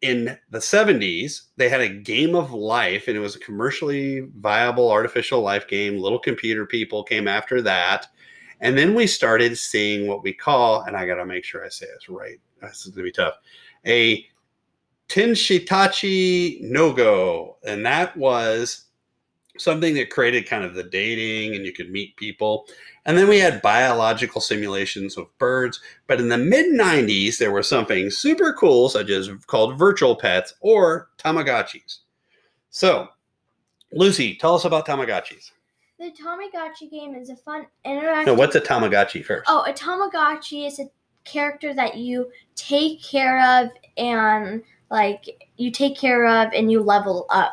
in 0.00 0.38
the 0.50 0.58
70s, 0.58 1.42
they 1.56 1.68
had 1.68 1.80
a 1.80 1.88
game 1.88 2.34
of 2.34 2.52
life, 2.52 3.08
and 3.08 3.16
it 3.16 3.20
was 3.20 3.36
a 3.36 3.40
commercially 3.40 4.28
viable 4.36 4.90
artificial 4.90 5.40
life 5.40 5.66
game. 5.66 5.98
Little 5.98 6.18
computer 6.20 6.66
people 6.66 7.02
came 7.02 7.26
after 7.26 7.60
that, 7.62 8.06
and 8.60 8.78
then 8.78 8.94
we 8.94 9.06
started 9.06 9.58
seeing 9.58 10.06
what 10.06 10.22
we 10.22 10.32
call, 10.32 10.82
and 10.82 10.96
I 10.96 11.06
got 11.06 11.16
to 11.16 11.26
make 11.26 11.44
sure 11.44 11.64
I 11.64 11.68
say 11.68 11.86
this 11.86 12.08
right. 12.08 12.38
This 12.62 12.86
is 12.86 12.92
going 12.92 12.96
to 12.96 13.02
be 13.02 13.12
tough. 13.12 13.34
A 13.86 14.26
Tinshitachi 15.08 16.60
no 16.62 16.92
go, 16.92 17.56
and 17.64 17.84
that 17.86 18.16
was 18.16 18.84
something 19.56 19.94
that 19.94 20.10
created 20.10 20.48
kind 20.48 20.64
of 20.64 20.74
the 20.74 20.84
dating 20.84 21.56
and 21.56 21.64
you 21.64 21.72
could 21.72 21.90
meet 21.90 22.16
people. 22.16 22.66
And 23.08 23.16
then 23.16 23.26
we 23.26 23.38
had 23.38 23.62
biological 23.62 24.42
simulations 24.42 25.16
of 25.16 25.26
birds. 25.38 25.80
But 26.06 26.20
in 26.20 26.28
the 26.28 26.36
mid 26.36 26.66
90s, 26.66 27.38
there 27.38 27.50
was 27.50 27.66
something 27.66 28.10
super 28.10 28.52
cool, 28.52 28.90
such 28.90 29.08
as 29.08 29.30
called 29.46 29.78
virtual 29.78 30.14
pets 30.14 30.52
or 30.60 31.08
Tamagotchis. 31.16 32.00
So, 32.68 33.08
Lucy, 33.92 34.34
tell 34.34 34.54
us 34.54 34.66
about 34.66 34.86
Tamagotchis. 34.86 35.52
The 35.98 36.12
Tamagotchi 36.12 36.90
game 36.90 37.14
is 37.14 37.30
a 37.30 37.36
fun 37.36 37.66
interactive. 37.86 38.26
No, 38.26 38.34
what's 38.34 38.54
a 38.56 38.60
Tamagotchi 38.60 39.24
first? 39.24 39.46
Oh, 39.48 39.64
a 39.66 39.72
Tamagotchi 39.72 40.66
is 40.66 40.78
a 40.78 40.90
character 41.24 41.72
that 41.72 41.96
you 41.96 42.30
take 42.56 43.02
care 43.02 43.40
of 43.62 43.70
and 43.96 44.62
like 44.90 45.48
you 45.56 45.70
take 45.70 45.96
care 45.96 46.26
of 46.26 46.52
and 46.52 46.70
you 46.70 46.82
level 46.82 47.24
up. 47.30 47.52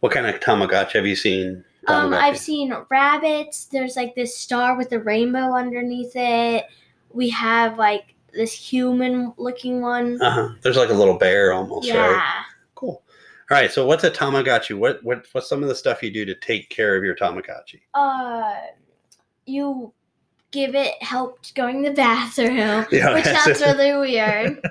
What 0.00 0.12
kind 0.12 0.26
of 0.26 0.40
Tamagotchi 0.40 0.92
have 0.92 1.06
you 1.06 1.16
seen? 1.16 1.64
Um, 1.86 2.14
I've 2.14 2.38
seen 2.38 2.74
rabbits. 2.90 3.66
There's 3.66 3.96
like 3.96 4.14
this 4.14 4.36
star 4.36 4.76
with 4.76 4.92
a 4.92 4.98
rainbow 4.98 5.54
underneath 5.54 6.12
it. 6.14 6.66
We 7.12 7.30
have 7.30 7.78
like 7.78 8.14
this 8.32 8.52
human 8.52 9.32
looking 9.36 9.80
one. 9.80 10.20
Uh-huh. 10.20 10.50
There's 10.62 10.76
like 10.76 10.90
a 10.90 10.94
little 10.94 11.16
bear 11.16 11.52
almost, 11.52 11.88
yeah. 11.88 12.12
right? 12.12 12.44
Cool. 12.74 13.02
All 13.50 13.56
right. 13.56 13.72
So, 13.72 13.86
what's 13.86 14.04
a 14.04 14.10
Tamagotchi? 14.10 14.76
What 14.76 15.02
what 15.02 15.26
what's 15.32 15.48
some 15.48 15.62
of 15.62 15.68
the 15.68 15.74
stuff 15.74 16.02
you 16.02 16.10
do 16.10 16.24
to 16.24 16.34
take 16.34 16.68
care 16.68 16.96
of 16.96 17.02
your 17.02 17.16
Tamagotchi? 17.16 17.80
Uh, 17.94 18.54
you 19.46 19.92
give 20.50 20.74
it 20.74 21.02
help 21.02 21.38
going 21.54 21.82
to 21.82 21.90
the 21.90 21.96
bathroom, 21.96 22.86
Yeah, 22.92 23.14
which 23.14 23.24
that's 23.24 23.58
sounds 23.58 23.60
really 23.60 23.96
weird. 23.96 24.60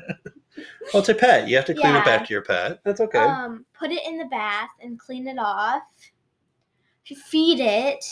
Well, 0.93 1.02
it's 1.02 1.10
a 1.10 1.13
pet. 1.13 1.48
You 1.48 1.56
have 1.56 1.65
to 1.65 1.74
clean 1.74 1.95
up 1.95 2.06
Yeah. 2.06 2.13
after 2.13 2.34
your 2.34 2.41
pet. 2.41 2.80
That's 2.84 3.00
okay. 3.00 3.19
Um, 3.19 3.63
put 3.78 3.91
it 3.91 4.02
in 4.08 4.17
the 4.17 4.26
bath 4.26 4.72
and 4.82 5.00
clean 5.00 5.28
it 5.28 5.38
off. 5.38 5.84
Feed 7.15 7.60
it. 7.60 8.06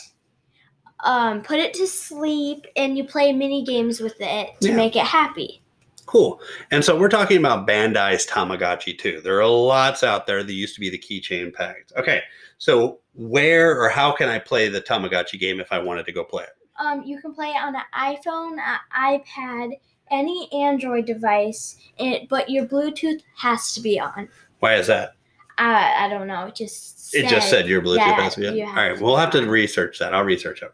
Um, 1.01 1.41
put 1.41 1.59
it 1.59 1.73
to 1.75 1.85
sleep, 1.85 2.65
and 2.75 2.97
you 2.97 3.03
play 3.03 3.31
mini 3.31 3.63
games 3.63 3.99
with 3.99 4.19
it 4.19 4.59
to 4.61 4.69
Yeah. 4.69 4.75
make 4.75 4.95
it 4.95 5.05
happy. 5.05 5.61
Cool. 6.07 6.41
And 6.71 6.83
so 6.83 6.97
we're 6.97 7.09
talking 7.09 7.37
about 7.37 7.67
Bandai's 7.67 8.25
Tamagotchi 8.25 8.97
too. 8.97 9.19
There 9.21 9.39
are 9.41 9.47
lots 9.47 10.03
out 10.03 10.25
there 10.25 10.41
that 10.41 10.53
used 10.53 10.73
to 10.75 10.79
be 10.79 10.89
the 10.89 10.97
keychain 10.97 11.53
packs. 11.53 11.91
Okay. 11.97 12.21
So 12.57 12.99
where 13.13 13.79
or 13.79 13.89
how 13.89 14.11
can 14.13 14.29
I 14.29 14.39
play 14.39 14.69
the 14.69 14.81
Tamagotchi 14.81 15.37
game 15.39 15.59
if 15.59 15.71
I 15.71 15.79
wanted 15.79 16.05
to 16.05 16.13
go 16.13 16.23
play 16.23 16.43
it? 16.43 16.49
Um, 16.79 17.03
you 17.03 17.19
can 17.19 17.33
play 17.33 17.49
it 17.49 17.61
on 17.61 17.75
an 17.75 17.81
iPhone, 17.93 18.57
an 18.57 18.79
iPad, 18.95 19.71
any 20.09 20.47
Android 20.53 21.05
device, 21.05 21.75
it, 21.97 22.29
but 22.29 22.49
your 22.49 22.65
Bluetooth 22.65 23.21
has 23.35 23.73
to 23.73 23.81
be 23.81 23.99
on. 23.99 24.29
Why 24.59 24.75
is 24.75 24.87
that? 24.87 25.16
I, 25.57 26.05
I 26.05 26.09
don't 26.09 26.27
know. 26.27 26.45
It 26.45 26.55
just 26.55 27.13
It 27.15 27.27
just 27.27 27.49
said 27.49 27.67
your 27.67 27.81
Bluetooth 27.81 27.97
yeah, 27.97 28.21
has 28.21 28.35
to 28.35 28.41
be 28.41 28.47
on. 28.47 28.55
you 28.57 28.65
All 28.65 28.73
right. 28.75 28.99
We'll 28.99 29.15
have 29.17 29.31
to 29.31 29.41
research 29.49 29.99
that. 29.99 30.13
I'll 30.13 30.23
research 30.23 30.61
it. 30.61 30.71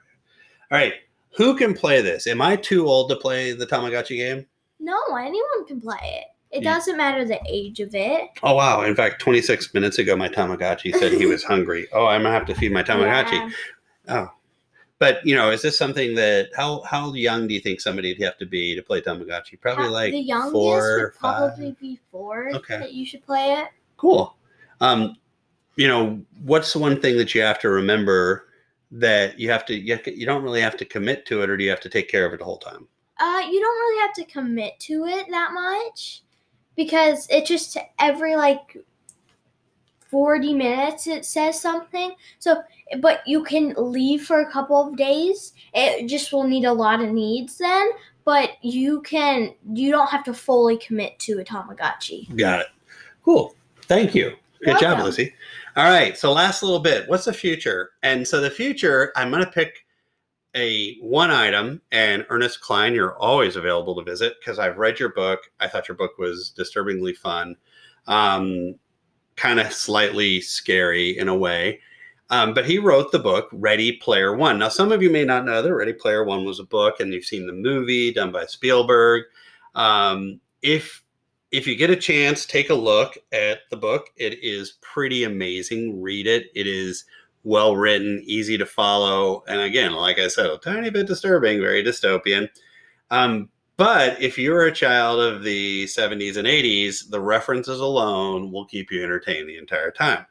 All 0.72 0.78
right. 0.78 0.94
Who 1.38 1.56
can 1.56 1.74
play 1.74 2.02
this? 2.02 2.28
Am 2.28 2.42
I 2.42 2.56
too 2.56 2.88
old 2.88 3.10
to 3.10 3.16
play 3.16 3.54
the 3.54 3.66
Tamagotchi 3.66 4.18
game? 4.18 4.46
No, 4.80 4.98
anyone 5.18 5.66
can 5.68 5.80
play 5.82 5.98
it. 6.04 6.26
It 6.56 6.64
Yeah. 6.64 6.76
doesn't 6.76 6.98
matter 6.98 7.26
the 7.26 7.40
age 7.48 7.80
of 7.80 7.96
it. 7.96 8.30
Oh 8.44 8.54
wow! 8.54 8.82
In 8.84 8.94
fact, 8.96 9.20
26 9.20 9.74
minutes 9.74 9.98
ago, 9.98 10.16
my 10.16 10.30
Tamagotchi 10.30 10.94
said 10.96 11.12
he 11.14 11.26
was 11.26 11.44
hungry. 11.54 11.88
Oh, 11.92 12.06
I'm 12.06 12.22
gonna 12.22 12.34
have 12.36 12.46
to 12.46 12.54
feed 12.54 12.72
my 12.72 12.84
Tamagotchi. 12.84 13.32
Yeah. 13.32 13.50
Oh, 14.10 14.30
but 15.00 15.26
you 15.26 15.34
know, 15.36 15.50
is 15.50 15.64
this 15.64 15.76
something 15.76 16.14
that 16.14 16.50
how 16.56 16.82
how 16.82 17.12
young 17.16 17.48
do 17.48 17.56
you 17.56 17.60
think 17.60 17.82
somebody 17.82 18.14
would 18.14 18.22
have 18.24 18.38
to 18.38 18.46
be 18.46 18.76
to 18.76 18.84
play 18.84 19.02
Tamagotchi? 19.02 19.60
Probably 19.60 19.88
like 19.88 20.12
the 20.12 20.20
youngest 20.20 20.52
four 20.52 21.00
would 21.06 21.16
probably 21.20 21.66
five. 21.72 21.80
be 21.80 22.00
four 22.12 22.50
Okay. 22.54 22.78
that 22.78 22.94
you 22.94 23.04
should 23.08 23.26
play 23.26 23.54
it. 23.54 23.70
Cool. 23.98 24.36
Um, 24.84 25.16
you 25.78 25.88
know, 25.88 26.22
what's 26.44 26.74
the 26.74 26.80
one 26.80 27.00
thing 27.00 27.18
that 27.18 27.34
you 27.34 27.42
have 27.42 27.58
to 27.60 27.70
remember 27.70 28.50
that 28.92 29.40
you 29.40 29.50
have 29.50 29.66
to 29.66 29.74
you, 29.74 29.98
you 30.06 30.26
don't 30.26 30.44
really 30.44 30.62
have 30.62 30.76
to 30.78 30.86
commit 30.86 31.26
to 31.28 31.42
it, 31.42 31.50
or 31.50 31.56
do 31.56 31.64
you 31.64 31.70
have 31.70 31.80
to 31.80 31.90
take 31.90 32.10
care 32.10 32.26
of 32.26 32.34
it 32.34 32.40
the 32.40 32.46
whole 32.46 32.58
time? 32.58 32.88
Uh, 33.18 33.42
you 33.50 33.60
don't 33.62 33.80
really 33.80 34.02
have 34.02 34.14
to 34.14 34.26
commit 34.26 34.78
to 34.82 35.06
it 35.06 35.26
that 35.30 35.54
much 35.54 36.24
because 36.76 37.28
it 37.30 37.46
just 37.46 37.78
every 37.98 38.36
like 38.36 38.78
40 40.12 40.54
minutes 40.54 41.08
it 41.08 41.26
says 41.26 41.60
something. 41.60 42.14
So, 42.40 42.62
but 43.00 43.22
you 43.26 43.44
can 43.46 43.74
leave 43.78 44.26
for 44.26 44.42
a 44.42 44.52
couple 44.52 44.86
of 44.86 44.98
days. 44.98 45.54
It 45.74 46.08
just 46.08 46.34
will 46.34 46.44
need 46.44 46.66
a 46.66 46.74
lot 46.74 47.02
of 47.02 47.10
needs 47.10 47.58
then, 47.58 47.90
but 48.26 48.52
you 48.62 49.02
can 49.04 49.56
you 49.72 49.92
don't 49.92 50.10
have 50.10 50.26
to 50.26 50.34
fully 50.34 50.78
commit 50.78 51.18
to 51.20 51.40
a 51.40 51.44
Tamagotchi. 51.46 52.36
Got 52.36 52.60
it. 52.60 52.68
Cool. 53.24 53.56
Thank 53.84 54.14
you. 54.14 54.36
Good 54.64 54.80
job. 54.80 55.00
Lucy. 55.04 55.34
All 55.76 55.90
right. 55.90 56.18
So 56.18 56.32
last 56.32 56.64
little 56.64 56.80
bit. 56.80 57.08
What's 57.10 57.26
the 57.26 57.34
future? 57.34 57.92
And 58.04 58.28
so 58.28 58.42
the 58.42 58.50
future, 58.50 59.12
I'm 59.16 59.32
going 59.32 59.44
to 59.44 59.52
pick 59.52 59.86
a 60.56 60.96
one 61.00 61.32
item. 61.32 61.82
And 61.92 62.26
Ernest 62.30 62.62
Cline, 62.62 62.94
you're 62.94 63.18
always 63.18 63.56
available 63.56 63.96
to 63.96 64.04
visit 64.04 64.36
because 64.40 64.60
I've 64.60 64.78
read 64.78 65.00
your 65.00 65.14
book. 65.14 65.40
I 65.60 65.68
thought 65.68 65.88
your 65.88 65.98
book 65.98 66.18
was 66.18 66.52
disturbingly 66.52 67.14
fun, 67.14 67.56
um, 68.08 68.76
kind 69.36 69.60
of 69.60 69.74
slightly 69.74 70.42
scary 70.42 71.18
in 71.18 71.28
a 71.28 71.36
way. 71.36 71.80
Um, 72.30 72.54
but 72.54 72.66
he 72.66 72.80
wrote 72.80 73.12
the 73.12 73.20
book 73.20 73.50
Ready 73.52 73.98
Player 73.98 74.36
One. 74.36 74.58
Now, 74.58 74.70
some 74.70 74.92
of 74.92 75.04
you 75.04 75.10
may 75.10 75.26
not 75.26 75.46
know 75.46 75.62
that 75.62 75.74
Ready 75.74 75.94
Player 75.94 76.24
One 76.24 76.46
was 76.46 76.60
a 76.60 76.64
book, 76.64 77.00
and 77.00 77.14
you've 77.14 77.26
seen 77.26 77.46
the 77.46 77.54
movie 77.54 78.14
done 78.14 78.32
by 78.32 78.46
Spielberg. 78.46 79.24
Um, 79.76 80.40
if 80.62 81.03
if 81.54 81.68
you 81.68 81.76
get 81.76 81.92
a 81.92 81.96
chance, 81.96 82.48
take 82.48 82.72
a 82.72 82.76
look 82.76 83.16
at 83.32 83.60
the 83.70 83.78
book. 83.78 84.10
It 84.18 84.44
is 84.44 84.80
pretty 84.82 85.24
amazing. 85.24 86.02
Read 86.02 86.26
it. 86.26 86.48
It 86.56 86.66
is 86.66 87.06
well 87.44 87.76
written, 87.76 88.24
easy 88.26 88.58
to 88.58 88.66
follow, 88.66 89.44
and 89.48 89.62
again, 89.62 89.92
like 89.94 90.18
I 90.18 90.30
said, 90.30 90.48
a 90.48 90.58
tiny 90.58 90.90
bit 90.90 91.08
disturbing, 91.08 91.60
very 91.60 91.84
dystopian. 91.84 92.50
Um, 93.12 93.50
but 93.78 94.20
if 94.22 94.38
you're 94.38 94.66
a 94.66 94.72
child 94.72 95.20
of 95.20 95.44
the 95.44 95.84
70s 95.86 96.38
and 96.38 96.48
80s, 96.48 97.10
the 97.10 97.20
references 97.20 97.80
alone 97.80 98.52
will 98.52 98.66
keep 98.66 98.92
you 98.92 99.04
entertained 99.04 99.50
the 99.50 99.58
entire 99.58 99.92
time. 99.92 100.26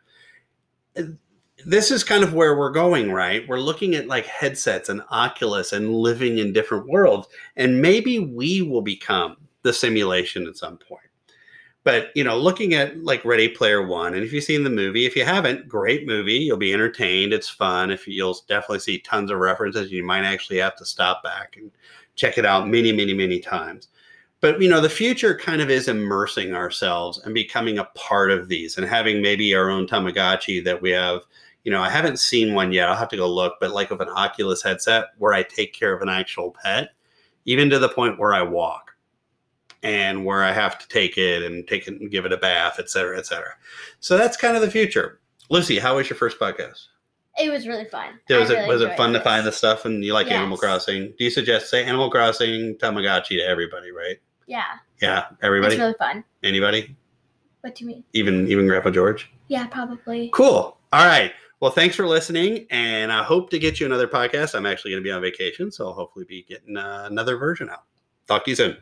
This 1.65 1.91
is 1.91 2.03
kind 2.03 2.25
of 2.25 2.35
where 2.35 2.57
we're 2.57 2.73
going, 2.73 3.13
right? 3.13 3.47
We're 3.47 3.61
looking 3.61 3.95
at 3.95 4.09
like 4.09 4.27
headsets 4.27 4.89
and 4.89 5.03
Oculus 5.11 5.73
and 5.73 5.95
living 5.95 6.39
in 6.39 6.53
different 6.53 6.89
worlds, 6.89 7.29
and 7.57 7.81
maybe 7.81 8.19
we 8.19 8.63
will 8.63 8.83
become 8.83 9.37
the 9.63 9.73
simulation 9.73 10.47
at 10.47 10.57
some 10.57 10.79
point. 10.79 11.12
But 11.85 12.11
you 12.15 12.23
know, 12.23 12.39
looking 12.39 12.75
at 12.75 13.03
like 13.03 13.25
Ready 13.25 13.49
Player 13.49 13.85
One, 13.85 14.15
and 14.15 14.23
if 14.23 14.33
you've 14.33 14.45
seen 14.45 14.63
the 14.63 14.71
movie, 14.71 15.05
if 15.05 15.17
you 15.17 15.25
haven't, 15.25 15.69
great 15.69 16.07
movie. 16.07 16.35
You'll 16.35 16.57
be 16.57 16.73
entertained. 16.73 17.33
It's 17.33 17.49
fun. 17.49 17.91
If 17.91 18.07
you'll 18.07 18.39
definitely 18.47 18.79
see 18.79 19.01
tons 19.01 19.31
of 19.31 19.39
references, 19.39 19.91
you 19.91 20.05
might 20.05 20.25
actually 20.25 20.59
have 20.59 20.77
to 20.77 20.85
stop 20.85 21.25
back 21.25 21.57
and 21.57 21.73
check 22.15 22.39
it 22.39 22.47
out 22.47 22.69
many, 22.69 22.93
many, 22.93 23.15
many 23.15 23.41
times. 23.41 23.89
But 24.41 24.63
you 24.63 24.69
know, 24.69 24.81
the 24.81 24.89
future 24.89 25.37
kind 25.37 25.61
of 25.61 25.71
is 25.71 25.89
immersing 25.89 26.55
ourselves 26.55 27.19
and 27.25 27.35
becoming 27.35 27.79
a 27.79 27.85
part 27.97 28.31
of 28.31 28.49
these, 28.49 28.79
and 28.79 28.87
having 28.87 29.21
maybe 29.21 29.55
our 29.55 29.69
own 29.71 29.87
Tamagotchi 29.87 30.65
that 30.65 30.81
we 30.81 30.91
have. 30.91 31.23
You 31.65 31.71
know, 31.71 31.81
I 31.81 31.91
haven't 31.91 32.19
seen 32.19 32.55
one 32.55 32.73
yet. 32.73 32.89
I'll 32.89 32.97
have 32.97 33.09
to 33.11 33.17
go 33.17 33.29
look. 33.29 33.55
But 33.61 33.73
like 33.73 33.91
of 33.91 34.01
an 34.01 34.09
Oculus 34.09 34.63
headset 34.63 35.07
where 35.19 35.33
I 35.33 35.43
take 35.43 35.73
care 35.73 35.93
of 35.93 36.03
an 36.03 36.09
actual 36.09 36.55
pet, 36.63 36.91
even 37.45 37.71
to 37.71 37.81
the 37.81 37.89
point 37.89 38.21
where 38.21 38.35
I 38.35 38.43
walk 38.43 38.92
and 39.83 40.25
where 40.25 40.43
I 40.45 40.53
have 40.53 40.79
to 40.79 40.89
take 40.89 41.19
it 41.19 41.43
and 41.43 41.67
take 41.67 41.89
it 41.89 42.01
and 42.01 42.11
give 42.11 42.25
it 42.25 42.33
a 42.33 42.37
bath, 42.37 42.77
et 42.79 42.89
cetera, 42.91 43.19
et 43.19 43.27
cetera. 43.27 43.53
So 44.01 44.17
that's 44.17 44.37
kind 44.37 44.57
of 44.57 44.63
the 44.63 44.71
future. 44.71 45.21
Lucy, 45.51 45.79
how 45.79 45.97
was 45.97 46.09
your 46.09 46.17
first 46.17 46.39
podcast? 46.39 46.87
It 47.39 47.51
was 47.51 47.67
really 47.67 47.87
fun. 47.87 48.21
Was 48.29 48.51
I 48.51 48.55
it 48.55 48.57
really 48.59 48.69
was 48.69 48.83
it 48.83 48.97
fun 48.97 49.13
to 49.15 49.21
find 49.21 49.47
the 49.47 49.53
stuff 49.53 49.85
and 49.87 50.05
you 50.05 50.13
like 50.13 50.31
Animal 50.31 50.59
Crossing? 50.59 51.15
Do 51.19 51.25
you 51.25 51.31
suggest 51.31 51.71
say 51.71 51.85
Animal 51.85 52.11
Crossing, 52.11 52.75
Tamagotchi 52.77 53.39
to 53.39 53.41
everybody, 53.41 53.91
right? 53.91 54.19
Yeah, 54.47 54.65
Yeah, 55.01 55.27
everybody, 55.43 55.75
it's 55.75 55.81
really 55.81 55.95
fun. 55.99 56.25
anybody, 56.43 56.95
What 57.63 57.75
do 57.75 57.85
you 57.85 57.89
mean? 57.89 58.05
even 58.13 58.49
even 58.49 58.67
Grandpa 58.67 58.91
George. 58.91 59.31
Yeah, 59.49 59.67
probably. 59.67 60.31
Cool. 60.35 60.77
All 60.93 61.07
right. 61.07 61.33
Well, 61.61 61.71
thanks 61.71 61.95
for 61.97 62.07
listening, 62.07 62.67
and 62.71 63.13
I 63.13 63.23
hope 63.23 63.49
to 63.51 63.59
get 63.59 63.79
you 63.79 63.87
another 63.87 64.09
podcast. 64.09 64.55
I'm 64.55 64.67
actually 64.67 64.91
going 64.91 65.03
to 65.03 65.07
be 65.07 65.13
on 65.13 65.23
vacation, 65.23 65.71
so 65.71 65.87
I'll 65.87 65.93
hopefully 65.95 66.25
be 66.29 66.43
getting 66.43 66.77
uh, 66.77 67.07
another 67.09 67.37
version 67.37 67.71
out. 67.71 67.85
Talk 68.27 68.45
to 68.45 68.51
you 68.51 68.57
soon. 68.57 68.77